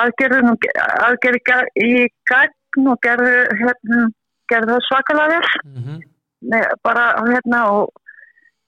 [0.00, 0.52] aðgerðin
[1.08, 1.92] aðgerði í
[2.30, 4.00] gagn og gerði, hérna,
[4.52, 5.52] gerði svakalega vel.
[5.64, 6.02] Mhm,
[6.44, 7.92] Nei, bara hérna og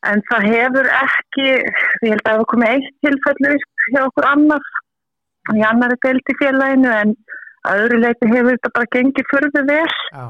[0.09, 3.53] en það hefur ekki ég held að það hefur komið eitt tilfellu
[3.93, 4.71] hjá okkur annar
[5.55, 7.15] í annari deild í félaginu en
[7.67, 9.95] að öðru leiti hefur þetta bara gengið fyrðu vel.
[10.15, 10.25] Já,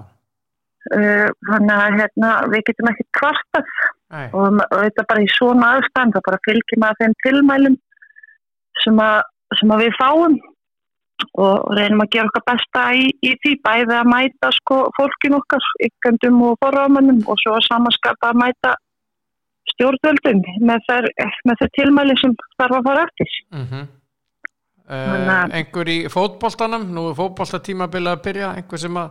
[0.96, 3.70] uh, þannig að hérna, við getum ekki kvartað.
[4.06, 7.78] Og, og þetta bara í svona aðstand það bara fylgjum að þeim tilmælum
[8.84, 9.16] sem að,
[9.58, 10.36] sem að við fáum
[11.34, 15.68] og reynum að gera okkar besta í, í því bæði að mæta sko fólkin okkar,
[15.88, 18.74] ykkandum og forrámanum og svo að samanskapa að mæta
[19.72, 21.08] stjórnvöldum með þær,
[21.52, 23.38] þær tilmæli sem þarf að fara eftir.
[23.52, 23.86] mhm.
[24.86, 29.10] Þannig Uh, að- einhver í fótboltanum, nú er fótboltatímabilið að byrja, einhver sem að,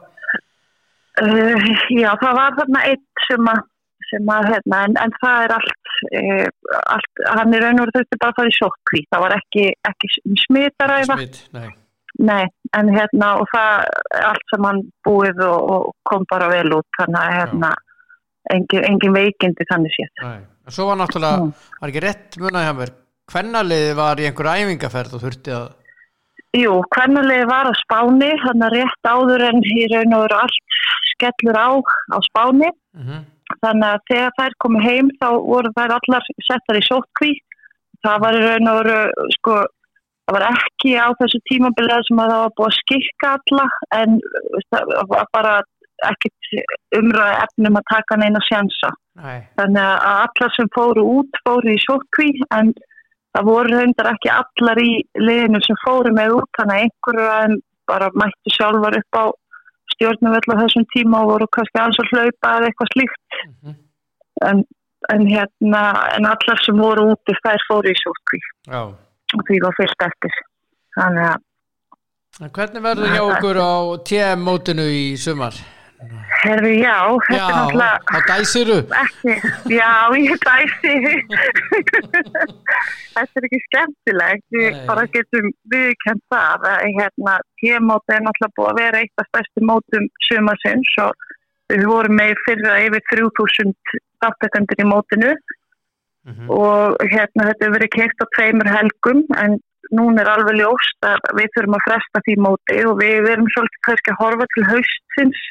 [1.15, 3.59] Uh, já, það var þarna eitt sem að,
[4.09, 6.47] sem að hérna, en, en það er allt, uh,
[6.91, 9.63] allt hann er raun og veru þurfti bara að fara í sótkví, það var ekki,
[9.91, 10.09] ekki
[10.43, 11.69] smitaræða, smitt, nei,
[12.19, 12.45] nei,
[12.77, 13.85] en hérna og það
[14.29, 17.71] allt saman búið og, og kom bara vel út, þannig að hérna,
[18.53, 20.37] engin, engin veikindi þannig nei.
[20.65, 21.51] En Svo var náttúrulega, Mm.
[21.81, 22.91] var ekki rétt munaði hjá mér,
[23.31, 25.67] hvernaliði var í einhver æfingaferð og þurfti að,
[26.55, 30.77] Jú, hvernalegi var á Spáni, þannig að rétt áður en í raun og veru allt
[31.11, 31.69] skellur á
[32.15, 33.25] á Spáni, mhm,
[33.61, 37.33] þannig að þegar þær komu heim þá voru þær allar settar í sótkví
[38.05, 39.55] það var í raun og veru sko,
[40.25, 43.65] það var ekki á þessu tímabilið sem að það var búið að skikka alla
[43.99, 44.19] en
[44.73, 45.53] það var bara
[46.09, 46.49] ekkit
[46.97, 48.91] umræði efnum að taka neina sjansa.
[49.15, 52.73] Nei, þannig að allar sem fóru út fóru í sótkví en
[53.35, 58.09] það voru reyndar ekki allar í liðinu sem fóru með út þannig að einhverju bara
[58.17, 59.25] mættu sjálfar upp á
[59.93, 63.39] stjórnumvöld á þessum tíma og voru kannski alls að hlaupa eða eitthvað slíkt.
[63.45, 63.75] Mhm,
[64.49, 64.63] en,
[65.13, 65.83] en hérna
[66.17, 68.81] en allar sem voru úti þær fóru í sótkví já.
[69.33, 70.35] Því var fyrst eftir
[70.97, 73.73] þannig að hvernig verður hjá okkur á
[74.09, 75.55] TM-mótinu í sumar?
[76.43, 78.75] herfi já, þetta Já, er náttúrulega á dæsiru.
[79.01, 79.35] ekki,
[79.73, 80.91] já, ég dæsi
[83.15, 88.71] þetta er ekki skemmtilegt við bara getum viðkjönd það að hérna, tímóti er náttúrulega búið
[88.73, 91.27] að vera eitt af stærstu mótum sumarsins og
[91.73, 93.73] við vorum með fyrra yfir 3000
[94.25, 95.31] þáttekandir í mótinu
[96.25, 99.59] Mhm, og hérna þetta hefur verið keitt á tveimur helgum en
[99.93, 103.51] núna er alveg ljóst að við þurfum að fresta því móti og við, við erum
[103.53, 105.43] svolítið kannski að horfa til haustins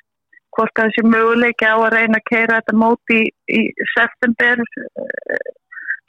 [0.55, 3.61] hvort að þessi möguleiki á að reyna að keira þetta móti í, í
[3.95, 5.49] september eh,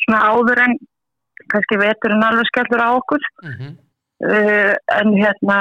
[0.05, 0.75] svona áður en
[1.53, 3.25] kannski veturinn alveg skellur á okkur.
[3.45, 3.71] Mhm,
[4.25, 5.57] uh, en hérna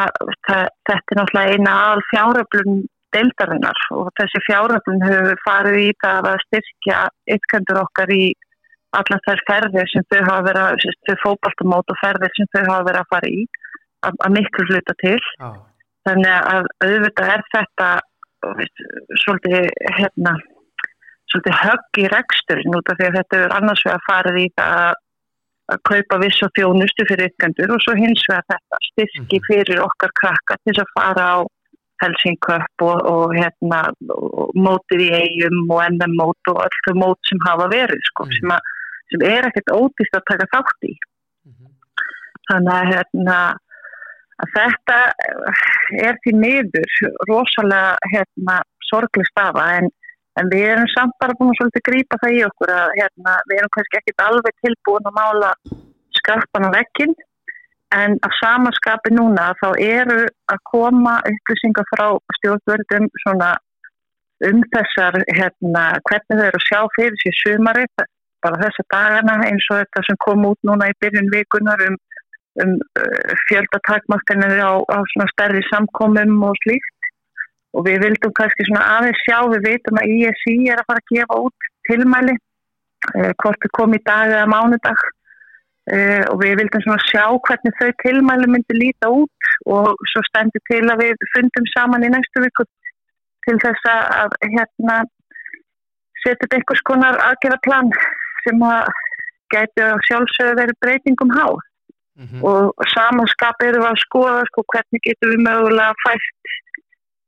[0.48, 6.44] þetta er náttúrulega eina al fjáröflun deildarinnar og þessi fjáröflun hefur farið í það að
[6.48, 7.00] styrkja
[7.36, 8.24] ytkendur okkar í
[9.00, 12.86] allar þær ferðir sem þau hafa verið að, þau fótballtamót og ferðir sem þau hafa
[12.88, 13.44] verið að fara í
[14.08, 15.48] að, að miklu hluta til já,
[16.08, 17.88] þannig að auðvitað er þetta
[18.58, 18.84] veist,
[19.24, 20.34] svolítið hérna
[21.32, 24.76] svolítið högg í reksturinn út af því að þetta er annars vegar farið í það
[24.84, 25.00] að
[25.72, 29.44] að kaupa viss og þjónustu fyrir ykkandur og svo hins vegar þetta styrki Mhm.
[29.48, 31.36] fyrir okkar krakka til að fara á
[32.02, 33.78] Helsingköp og, og hérna
[34.12, 38.26] og mótið í eigum og NM mót og öll þau mót sem hafa verið sko,
[38.26, 38.34] Mhm.
[38.36, 38.60] sem, að,
[39.14, 40.94] sem er ekkert ódýst að taka þátt í.
[41.48, 41.74] Mhm,
[42.50, 43.38] þannig að, hérna,
[44.42, 44.98] að þetta
[46.04, 46.96] er því miður
[47.30, 49.90] rosalega hérna, sorgleg stafa en,
[50.40, 53.74] en við erum samt bara búin að grípa það í okkur að hérna, við erum
[53.76, 55.52] kannski ekkit alveg tilbúin að mála
[56.18, 57.14] skarpan á vekkin
[57.94, 62.06] en að samanskapi núna þá eru að koma upplýsingar frá
[62.40, 63.06] stjórnvöldum
[64.44, 67.86] um þessar hérna, hvernig þau eru að sjá fyrir sér sumari
[68.44, 71.96] bara þessa dagana eins og þetta sem kom út núna í byrjun vikunar um,
[72.62, 77.10] um uh, fjöldatakmarkanir á, á svona stærri samkomum og slíkt.
[77.74, 81.10] Og við vildum kannski svona aðeins sjá, við veitum að ISI er að fara að
[81.10, 85.04] gefa út tilmæli uh, hvort þau kom í dag eða mánudag.
[85.84, 90.62] Uh, og við vildum svona sjá hvernig þau tilmæli myndi líta út og svo stendur
[90.70, 92.64] til að við fundum saman í næstu viku
[93.44, 95.02] til þess að hérna
[96.24, 97.92] setja upp einhvers konar aðgerðaplan
[98.44, 98.92] sem að
[99.54, 102.44] gæti að sjálfsögðu verið breytingum há mm -hmm.
[102.50, 106.54] og samanskap eru að skoða sko hvernig getum við mögulega fætt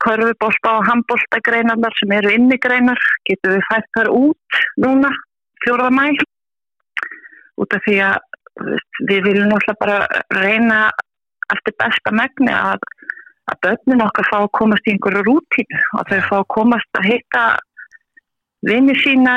[0.04, 5.10] körfubólta og handbólta greinarnar sem eru inni greinar getum við fætt þar út núna
[5.64, 6.06] fjóraða mæ
[7.56, 8.16] út af því að
[9.08, 9.98] við viljum náttúrulega bara
[10.40, 10.78] reyna
[11.54, 12.80] eftir besta megni að,
[13.52, 17.08] að börnin okkar fá að komast í einhverju rútínu og þau fá að komast að
[17.10, 17.44] hitta
[18.66, 19.34] vinni sína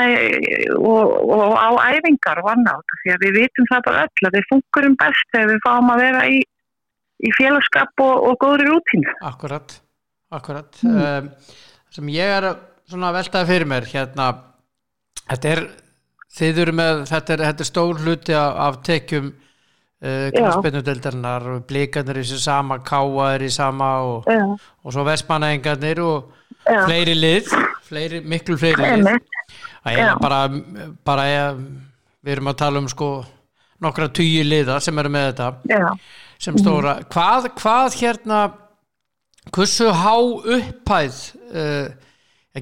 [0.78, 4.48] og, og á æfingar og annað því að við vitum það bara öll að við
[4.54, 6.40] funkurum best þegar við fáum að vera í,
[7.26, 9.18] í félagskap og, og góðri rútínu.
[9.30, 9.76] Akkurat,
[10.36, 10.82] akkurat.
[10.84, 11.02] Mm.
[11.04, 11.30] um,
[11.94, 12.50] sem ég er
[12.90, 14.32] svona veltaði fyrir mér hérna
[15.26, 15.64] þetta er,
[16.40, 19.32] þið eru með þetta er, þetta er stór hluti af, af tekjum
[20.00, 26.00] Uh, knastbyrnudeldarinnar og blíkarnir í þessu sama káa er í sama og, og svo vestmannaengarnir
[26.00, 26.30] og
[26.64, 26.86] Já.
[26.86, 27.50] fleiri lið
[27.90, 29.20] fleiri, miklu fleiri lið.
[30.22, 30.40] Bara,
[31.06, 31.62] bara ég,
[32.26, 33.12] við erum að tala um sko
[33.84, 35.52] nokkra tugi liða sem eru með þetta.
[35.72, 35.86] Já.
[36.40, 38.42] sem stóra hvað, hvað hérna
[39.56, 41.20] hversu há upphæð
[41.52, 41.90] uh,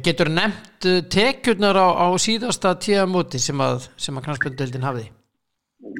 [0.03, 5.11] getur nefnt uh, tekjurnar á, á síðasta tíða móti sem að, að knastbyrnudeldin hafiði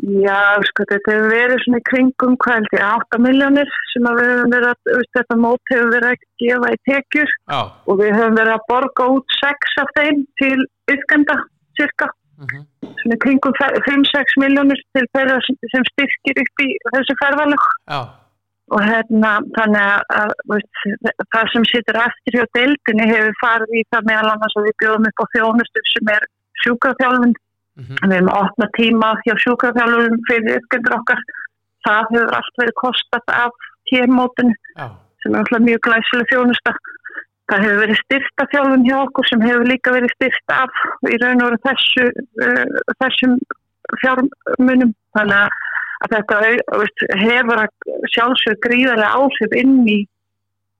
[0.08, 4.70] Já, sko, þetta hefur verið svona í kringum kvældi 8 miljónir sem við höfum verið
[4.74, 7.60] að, þetta mót hefur verið að gefa í tekjur Já.
[7.88, 10.60] og við höfum verið að borga út 6 af þeim til
[10.94, 11.38] yfgenda,
[11.80, 12.62] cirka, uh mhm.
[12.62, 12.94] -huh.
[13.02, 17.68] svona í kringum 5-6 miljónir til þeirra sem styrkir upp í þessu ferðalög.
[17.88, 18.02] Já.
[18.76, 20.72] Og hérna, þannig að, veist,
[21.32, 25.08] það sem sittur eftir hjá deildinni hefur farið í það meðal annars að við bjóðum
[25.08, 26.26] upp á þjónustu sem er
[26.64, 27.38] sjúkaþjálfund
[27.78, 28.10] Mm -hmm.
[28.10, 31.20] Við erum að opna tíma hjá sjúkrafjálfurum fyrir ykkurður okkar.
[31.88, 33.54] Það hefur allt verið kostat af
[33.90, 34.54] tímótinu
[34.84, 34.94] oh.
[35.22, 36.72] sem er alltaf mjög glæsileg þjónusta.
[37.48, 40.74] Það hefur verið styrta þjálfun hjá okkur sem hefur líka verið styrta af
[41.14, 42.06] í raun og veru þessu,
[42.44, 42.66] uh,
[43.00, 43.38] þessum
[44.02, 44.92] fjármunum.
[45.16, 45.38] Þannig
[46.04, 46.36] að þetta
[46.82, 47.66] veist, hefur
[48.14, 50.00] sjálfsög gríðarlega áhrif inn í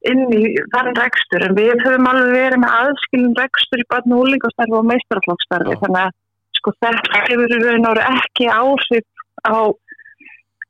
[0.08, 0.42] í
[0.74, 4.86] þann rekstur en við höfum alveg verið með aðskilin rekstur í barn og úlingastarfi og
[4.92, 5.80] meistarflokkstarfi oh.
[5.82, 6.16] þannig að
[6.68, 9.06] sko þetta hefur raun og ekki áhrif
[9.48, 9.72] á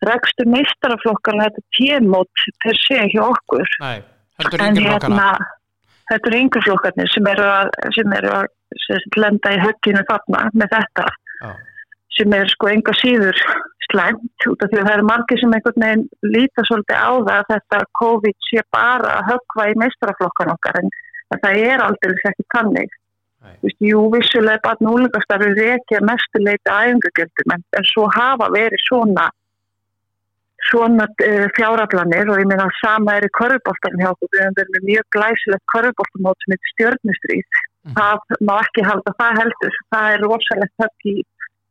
[0.06, 3.66] rekstur meistaraflokkarna þetta tímót per sé hjá okkur.
[3.82, 4.04] Nei,
[4.46, 5.32] er yngir flokkana.
[6.12, 8.46] Þetta er yngir flokkarnir sem eru að, sem eru að
[8.86, 11.08] sem lenda í högginu þarna með þetta
[11.42, 11.50] Já.
[12.18, 13.42] sem er sko enga síður
[13.88, 17.34] slæmt út af því að það eru margir sem einhvern veginn líta svolítið á það
[17.38, 20.92] að þetta COVID sé bara að höggva í meistaraflokkan okkar en
[21.34, 22.98] það er aldrei ekki tannig
[23.64, 28.82] Vist, jú, vissulega bara núlingastarfið er ekki að mestuleita æfingagjöldum en, en svo hafa verið
[28.86, 29.28] svona
[30.68, 34.58] svona uh, fjáraflanir og ég meina að sama er í korfbóltanum hjá okkur, við hefum
[34.58, 37.94] verið með mjög glæsilegt korfbóltamót sem heitir stjórnustrýð mm.
[38.00, 39.78] það má ekki halda það heldur.
[39.94, 41.16] Það er rosalegt höfk í,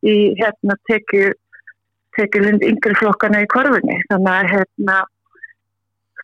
[0.07, 5.01] í hérna tekju lind yngri flokkana í korfunni þannig að hérna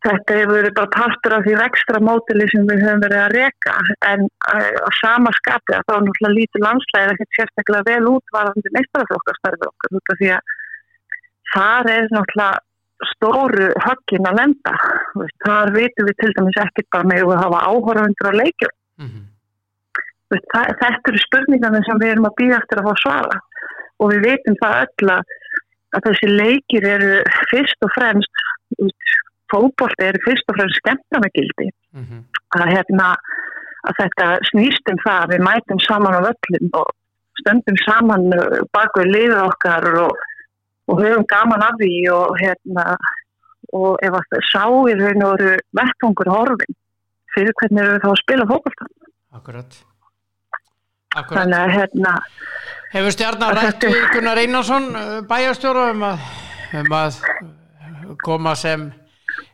[0.03, 3.75] Þetta hefur verið bara partur af því ekstra mótili sem við höfum verið að reka
[4.09, 9.99] en á sama skapi að þá náttúrulega lítið landslæðir ekkert sérstaklega vel útvarandi meistaraflokkastarfið okkar
[9.99, 10.55] út af því að
[11.53, 14.75] þar er náttúrulega stóru höggin að lenda.
[15.47, 18.75] Þar veitum við til dæmis ekkert bara með að hafa áhörfundur á leikjum.
[19.03, 19.25] Mm -hmm.
[20.33, 23.41] Þetta eru spurningarnir sem við erum að býða eftir að fá svara
[24.01, 27.11] og við veitum það öll að þessi leikir eru
[27.51, 28.47] fyrst og fremst
[29.53, 32.21] fókbólti er fyrst og fremst skemmtarnagildi mm -hmm.
[32.59, 33.09] að, hérna,
[33.89, 36.89] að þetta snýst um það við mætum saman á völlum og
[37.41, 40.13] stöndum saman uh, bak við liða okkar og,
[40.89, 42.97] og höfum gaman af því og hérna
[43.73, 46.77] og ef að það sá í raun og veru vettungur horfin
[47.35, 48.91] fyrir hvernig við þá að spila fókbólta
[49.33, 49.79] Akkurat.
[51.17, 51.39] Akkurat.
[51.39, 52.13] Þannig að hérna
[52.93, 56.27] Hefur stjarnar rættu Gunnar Einarsson uh, bæjarstjóra um að,
[56.77, 57.21] um að
[58.21, 58.91] koma sem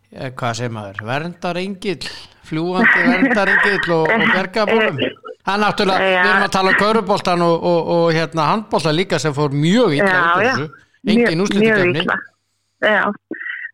[0.09, 2.11] Eh, hvað segir maður, verndarengill
[2.49, 7.67] fljúandi verndarengill og, og bergabólum það er náttúrulega, við erum að tala um kaurubóltan og,
[7.71, 10.71] og, og hérna handbóltan líka sem fór mjög þessu.
[11.09, 12.07] Engin úslutikefni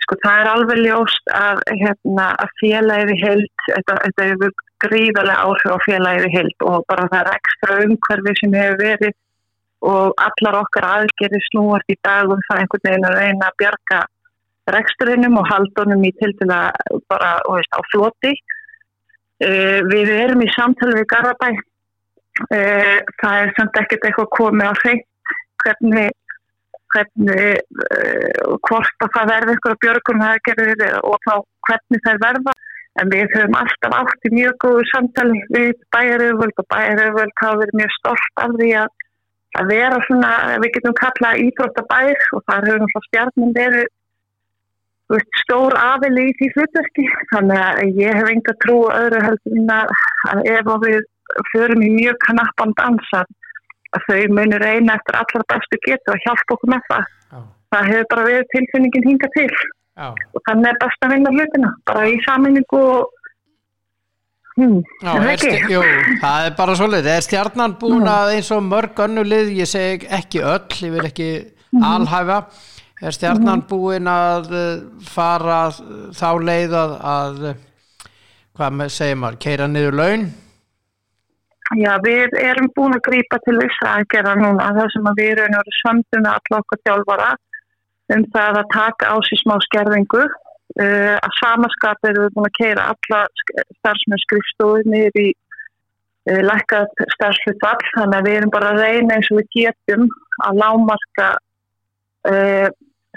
[0.05, 5.70] sko það er alveg ljóst að, hérna, að félagið heilt, þetta, þetta hefur gríðarlega áhrif
[5.70, 9.14] á félagið heilt og bara það er ekstra umhverfi sem hefur verið
[9.85, 14.03] og allar okkar aðgerði snúast í dag og það einhvern veginn að reyna að bjarga
[14.73, 16.61] reksturinnum og haldunum í til dæla
[17.12, 18.35] bara veist, á floti.
[19.45, 21.51] Uh, við erum í samtali við Garabæ.
[22.51, 25.03] Uh, það er samt ekkert eitthvað komið á hrein
[25.62, 26.11] hvernig,
[26.95, 27.45] hvernig
[27.85, 31.35] uh, hvort að það verði eitthvað björgum það gerir og þá
[31.69, 32.59] hvernig það verða.
[33.03, 37.81] En við höfum alltaf átt í mjög góðu samtali við bæjaröfvöld og bæjaröfvöld hafa verið
[37.81, 38.93] mjög stolt af því að
[39.59, 40.31] að vera svona,
[40.62, 43.91] við getum kallað íþróttabær og það hefur náttúrulega stjarnin verið
[45.17, 47.07] veist, stór aðili í því hlutverki.
[47.33, 49.95] Þannig að ég hef enga trú öðru heldur en að,
[50.55, 51.01] ef við
[51.53, 53.31] förum í mjög knappan dansar
[53.95, 57.11] að þau munir reyna eftir allra bestu getu að hjálpa okkur með það.
[57.35, 57.41] Já.
[57.75, 59.51] það hefur bara verið tilfinningin hinga til.
[59.95, 63.12] Já, og þannig er best að vinna hlutina bara í saminningu og
[64.59, 65.83] hmm, Já er er jú,
[66.23, 70.43] það er bara svolítið er stjarnan búin að eins og mörg önnulið, ég segi ekki
[70.43, 71.29] öll ég vil ekki
[71.79, 72.41] alhæfa
[73.05, 75.61] er stjarnan búin að uh, fara
[76.15, 77.61] þá leið að, að uh,
[78.57, 80.27] hvað segir maður, keira niður laun?
[81.81, 84.71] Já, við erum búin að grípa til þess að gera núna.
[84.77, 87.31] Það sem að við erum að svöndum með alla okkur þjálfara
[88.15, 90.25] um það að taka á sér smá skerðingu.
[90.75, 93.19] Uh, að samaskap erum við búin að keira alla
[93.79, 99.31] starfsmenn skrifstofu niður í uh, lækkað starfsflutfall þannig að við erum bara að reyna eins
[99.31, 100.09] og við getum
[100.49, 101.29] að lámarka
[102.33, 102.69] uh,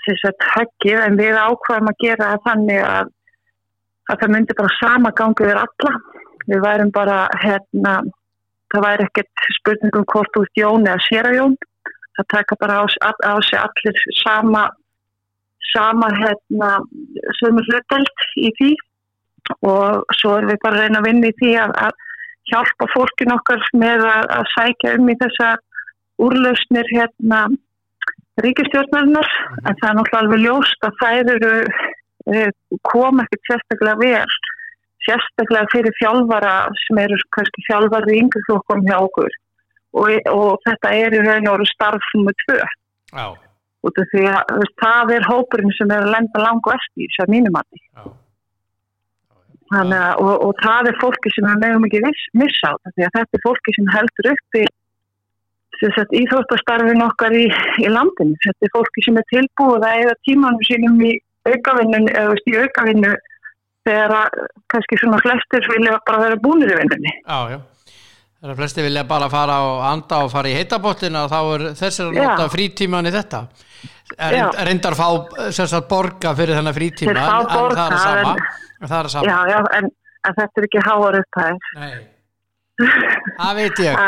[0.08, 3.12] þess að höggið en við ákvæðum að gera þannig að,
[4.12, 5.94] að það myndi bara sama gangi við alla.
[6.48, 7.94] Við værum bara hérna
[8.74, 11.56] það væri ekkert spurningum hvort ert Jón eða séra Jón.
[12.18, 12.86] Það taka bara á,
[13.32, 14.68] á, sig allir sama
[15.74, 16.72] sama hérna
[17.40, 18.72] sömu hluteld í því.
[19.68, 22.04] Og svo erum við bara að reyna að vinna í því að, að
[22.52, 25.54] hjálpa fólkin okkar með að, að sækja um í þessa
[26.24, 27.46] úrlausnir hérna
[28.46, 29.30] ríkistjórnarinnar
[29.64, 31.54] en það er náttúrulega alveg ljóst að þær eru
[32.34, 32.52] eh,
[32.88, 34.38] koma ekkert sérstaklega vel
[35.08, 39.36] sérstaklega fyrir þjálfara sem eru kannski þjálfari í yngri flokkum hjá okkur.
[39.98, 42.62] Og, og þetta er í raun og veru starf nummer tvö.
[43.88, 47.30] Því að þú veist, það er hópurinn sem er að lenda langu eftir í þessar
[47.32, 48.02] mínumati já,
[49.72, 52.02] Þannig, að- og, og það er fólki sem við meðum ekki
[52.42, 54.77] missa á þetta því að þetta er fólki sem heldur upp í sem
[55.84, 57.46] íþróttastarfin okkar í,
[57.84, 58.36] í landinu.
[58.44, 61.14] Þetta er fólki sem er tilbúið að eða tímanum sínum í
[61.48, 63.14] aukavinnun eða í aukavinnu
[63.88, 64.40] þegar að
[64.74, 67.14] kannski svona flestir vilja bara vera búnir í vinnunni.
[67.24, 67.60] Já, já.
[68.38, 72.10] Það er flesti vilja bara fara og anda og fara í heitabottina þá er þessir
[72.12, 73.40] að nota frítíman í þetta.
[74.18, 75.08] Er- reyndar fá
[75.52, 78.36] sagt borga fyrir þennan frítíma Þeir fá en, en það er sama.
[78.36, 78.46] en-
[78.84, 79.26] en það er sama.
[79.32, 79.90] Já, já, en,
[80.30, 81.98] en þetta er ekki háar upphæð Nei.
[82.78, 84.02] Það veit ég.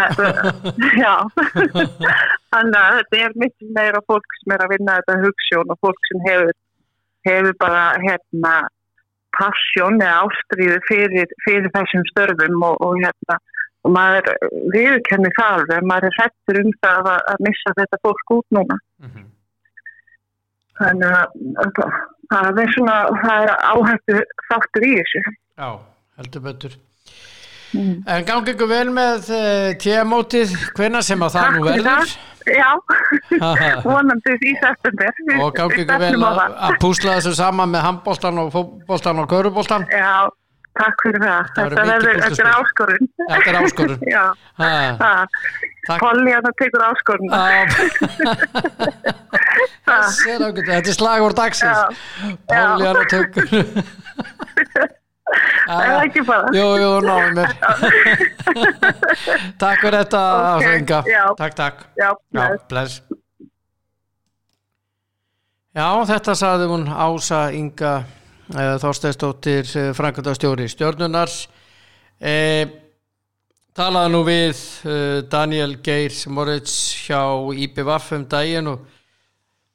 [1.03, 1.13] Já.
[2.53, 6.09] Þannig að þetta er mikið meira fólk sem er að vinna þetta hugssjón og fólk
[6.09, 6.51] sem hefur,
[7.29, 8.53] hefur bara hérna
[9.37, 13.39] passjón eða ástríðu fyrir, fyrir þessum störfum og, og hérna
[13.87, 14.31] og maður
[14.73, 18.79] viðkenni það alveg, maður er hættur um það að, að missa þetta fólk út núna.
[18.99, 19.27] Mhm.
[20.79, 21.69] þannig að
[22.29, 25.23] að það er svona það er áhættu þáttur í þessu.
[25.59, 25.69] Já,
[26.19, 26.77] heldur betur
[27.73, 27.93] mm.
[28.07, 32.17] En gangi ykkur vel með uh, tíamótið, hvenna sem að það nú verður.
[32.49, 32.69] Já,
[33.85, 35.11] vonandi í september.
[35.39, 39.85] Og gangi ykkur vel að, að púsla þessu saman með handbóltan og fótbóltan og köruboltan
[39.91, 40.29] Já,
[40.79, 41.51] takk fyrir það.
[41.57, 43.11] Þetta verður þetta er áskorun.
[43.25, 43.99] Þetta er áskorun.
[44.15, 44.25] Já,
[45.01, 45.23] það.
[45.89, 47.29] Polly að það tekur áskorun.
[49.89, 51.81] Ágætt, Þetta er slagur dagsins.
[52.49, 53.45] Pálíana tökur
[54.69, 54.98] Það
[55.75, 56.49] er ekki bara.
[56.55, 57.53] Jú, jú, náðum mér
[59.61, 60.23] Takk fyrir þetta
[61.05, 61.23] já.
[61.37, 61.87] Takk, takk.
[61.99, 62.09] Já,
[62.71, 63.01] bless.
[65.77, 71.29] Já, þetta saði hún Ása Inga uh, Þorsteinsdóttir uh, Frankandastjóri stjórnunar
[72.19, 72.65] eh,
[73.77, 74.59] talaði nú við
[75.31, 76.73] Daniel Geir Moritz
[77.05, 77.21] hjá
[77.53, 78.81] IPVF um daginn og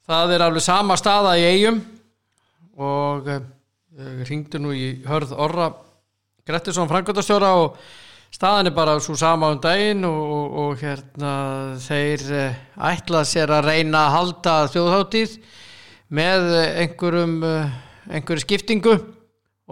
[0.05, 1.79] það er alveg sama staða í eigum
[2.75, 3.31] og
[4.29, 5.71] ringdu nú í hörð Orra
[6.45, 7.79] Grettisson Frankandastjóra og
[8.35, 11.35] staðan er bara svo sama um daginn og, og, og hérna
[11.83, 15.37] þeir uh, ætla sér að reyna að halda þjóðháttíð
[16.15, 16.49] með
[16.85, 17.77] einhverjum uh,
[18.11, 18.97] einhverju skiptingu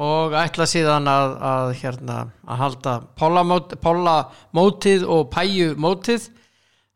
[0.01, 6.31] og ætla síðan að, að hérna að halda pólamót, pólamótið og pæjumótið.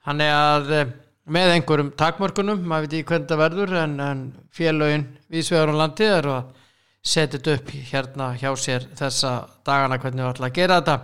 [0.07, 0.93] Þannig að eh,
[1.37, 4.23] með einhverjum takmörkunum, maður veit ekki hvernig það verður en, en
[4.55, 6.55] félögin viðsvegar á landi er að
[7.07, 9.33] þetta upp hérna hjá sér þessa
[9.67, 10.97] dagana hvernig við ætla að gera þetta.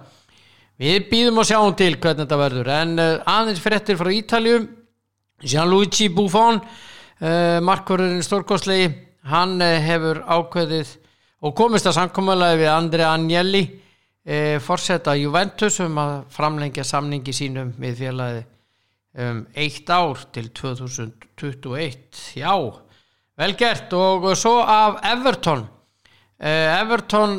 [0.82, 2.70] Við býðum og sjáum til hvernig þetta verður.
[2.74, 4.56] En uh, aðeins fréttir frá Ítalju
[5.42, 8.88] Gianluigi Buffon uh, markurinn stórkostlegi
[9.30, 10.96] hann uh, hefur ákveðið
[11.42, 13.62] og komist að samkomulega við Andri Agnelli
[14.62, 18.44] forsetta Juventus um að framlengja samningi sínum við félagi
[19.18, 22.54] um eitt ár til 2021 já,
[23.34, 23.90] vel gert.
[23.98, 25.66] Og svo af Everton
[26.42, 27.36] Everton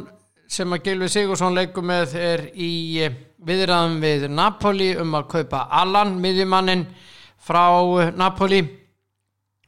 [0.47, 5.65] sem að Gilvi Sigursson leikur með er í eh, viðræðum við Napoli um að kaupa
[5.75, 6.85] Allan miðjumannin
[7.43, 7.67] frá
[8.15, 8.61] Napoli.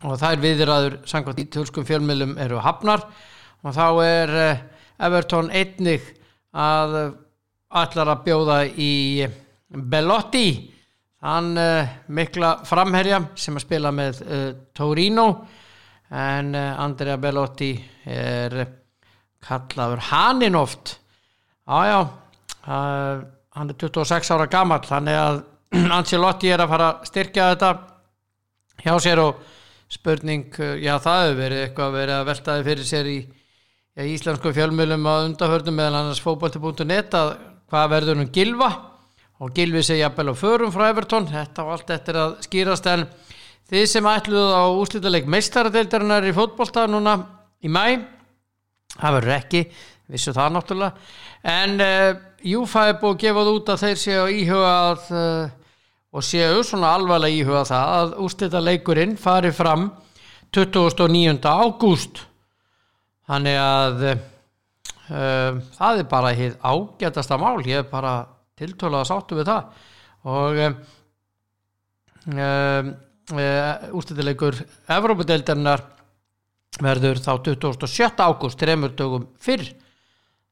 [0.08, 3.04] Og þær viðræður samkvæmt í tölskum fjölmiðlum eru hafnar.
[3.66, 4.34] Og þá er
[5.04, 6.06] Everton einnig
[6.56, 6.96] að
[7.76, 8.94] allar að bjóða í
[9.68, 10.48] Bellotti
[11.26, 11.58] hann
[12.14, 14.24] mikla framherja sem að spila með
[14.78, 15.28] Torino.
[16.14, 17.74] En Andrea Bellotti
[18.06, 18.60] er
[19.46, 20.98] kallaður Hanin oft
[21.66, 22.00] ájá
[22.66, 25.44] hann er 26 ára gammal þannig að
[25.98, 27.70] Ancelotti er að fara að styrkja þetta
[28.86, 29.44] hjá sér og
[29.92, 30.50] spurning,
[30.82, 35.28] já það hefur verið eitthvað verið að veltaði fyrir sér í já, íslensku fjölmjölum að
[35.30, 37.32] undahörnum meðan annars fókbalti.net að
[37.70, 38.70] hvað verður um gilva
[39.44, 43.06] og gilvi segi jafnvel á förum frá Everton þetta og allt eftir að skýrast en
[43.70, 47.18] þið sem ætluðu á úslítaleg meistaradeildarinnar í fótbolta núna
[47.62, 48.15] í mæ
[49.00, 49.62] það verður ekki,
[50.12, 51.06] vissu það náttúrulega.
[51.56, 55.46] En uh, Júfa er búið að gefa það út að þeir séu íhuga að, uh,
[56.16, 59.90] og séu svona alvarlega íhuga það að úrstætta leikurinn fari fram
[60.56, 61.42] 29.
[61.44, 62.24] ágúst.
[63.26, 68.20] Þannig að uh, það er bara hitt ágætasta mál, ég er bara
[68.56, 69.64] tiltölaða sáttu við það.
[70.26, 70.62] Og
[73.94, 74.58] úrstætta leikur
[74.90, 75.84] Evrópadeildarinnar
[76.84, 78.24] verður þá 27.
[78.26, 79.68] ágúst tremur dögum fyrr.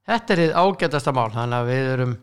[0.04, 2.14] Þetta er þið ágætasta mál þannig að við erum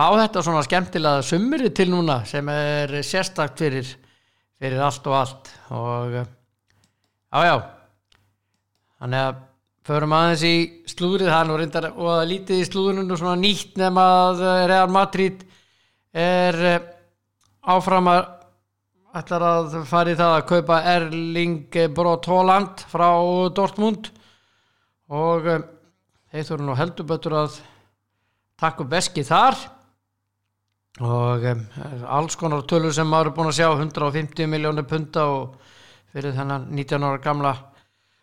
[0.00, 3.88] fá þetta svona skemmtilega sumri til núna sem er sérstakt fyrir,
[4.60, 5.52] fyrir allt og allt.
[5.76, 6.16] Og
[7.30, 7.56] jájá
[9.00, 9.46] þannig að
[9.90, 10.54] förum aðeins í
[10.92, 14.90] slúrið hann og reyndar og að lítið í slúrunum og svona nýtt nema að Real
[14.92, 15.44] Madrid
[16.12, 16.60] er
[17.60, 18.39] áfram að
[19.16, 23.08] ætlar að fara í það að kaupa Erling Brot Holland frá
[23.56, 24.10] Dortmund.
[25.10, 25.66] Og um,
[26.30, 27.58] þeir þurfa nú heldur betur að
[28.60, 29.58] takka upp veski þar.
[31.00, 31.64] Og um,
[32.18, 35.72] alls konar tölur sem maður er búin að sjá 150 miljónir punta og
[36.10, 37.54] fyrir þennan 19 ára gamla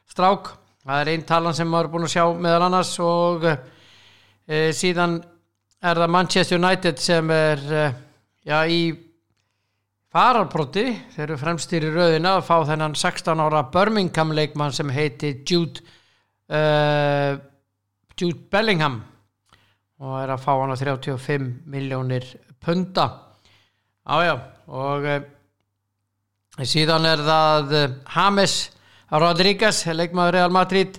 [0.08, 0.54] strák.
[0.88, 5.18] Það er einn talan sem maður er búin að sjá meðal annars og e, síðan
[5.84, 7.84] er það Manchester United sem er e,
[8.48, 8.80] já í
[10.18, 15.36] fararbroti, þeir eru fremstýr í rauðina að fá þennan 16 ára Birmingham leikmann sem heiti
[15.46, 15.84] Jude
[16.50, 17.38] uh,
[18.18, 18.96] Jude Bellingham
[20.02, 22.26] og er að fá hann á 35 miljónir
[22.64, 23.06] punta.
[24.10, 24.34] Ájá
[24.74, 25.20] og uh,
[26.66, 28.60] síðan er það uh, James
[29.14, 30.98] Rodríguez leikmaður Real Madrid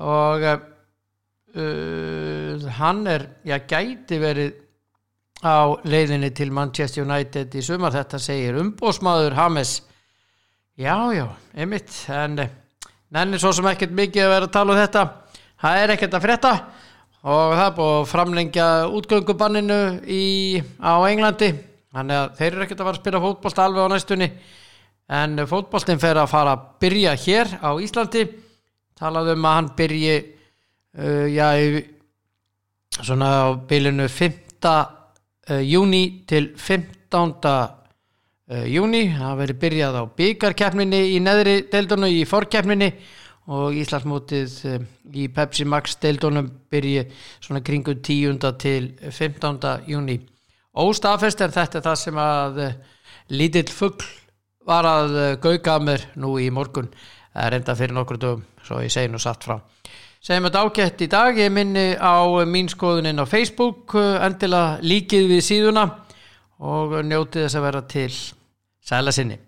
[0.00, 0.46] og
[2.78, 4.52] hann er, já gæti verið
[5.40, 7.94] á leiðinni til Manchester United í sumar.
[7.94, 9.80] Þetta segir umbósmaður Hames
[10.76, 11.26] já já,
[11.56, 11.92] einmitt.
[12.12, 12.36] En
[13.10, 15.04] nennir svo sem ekkert mikið að vera að tala um þetta.
[15.60, 16.52] Það er ekkert að frétta.
[17.20, 20.24] Og það er búið að framlengja útgöngubanninu í,
[20.80, 21.50] á Englandi.
[21.90, 24.30] Þannig að þeir eru ekkert að fara að spila fótboll alveg á næstunni.
[25.10, 28.24] En fótbollin fer að fara að byrja hér á Íslandi.
[29.00, 31.48] Talaðum að hann byrji uh, já,
[33.00, 34.99] svona á bylunu 5 uh,
[35.48, 37.48] júni til 15.
[38.50, 42.88] Uh, júni það verið byrjað á byggarkeppninni í neðri deildunum í forkeppninni
[43.50, 44.80] og Íslandsmótið uh,
[45.14, 47.04] í Pepsi Max deildunum byrji
[47.38, 48.40] svona kringu 10.
[48.58, 49.86] til 15.
[49.86, 50.18] júni
[50.74, 52.60] óstafest er þetta það sem að
[53.30, 54.06] lítill fuggl
[54.66, 56.90] var að gauga að mér nú í morgun
[57.34, 59.60] enda fyrir nokkur dögum svo ég segi nú satt frá
[60.20, 65.46] segjum þetta ágætt í dag, ég minni á mín skoðunin á Facebook endilega líkið við
[65.46, 65.84] síðuna
[66.60, 68.10] og njótið þess að vera til
[68.84, 69.38] sæla sinni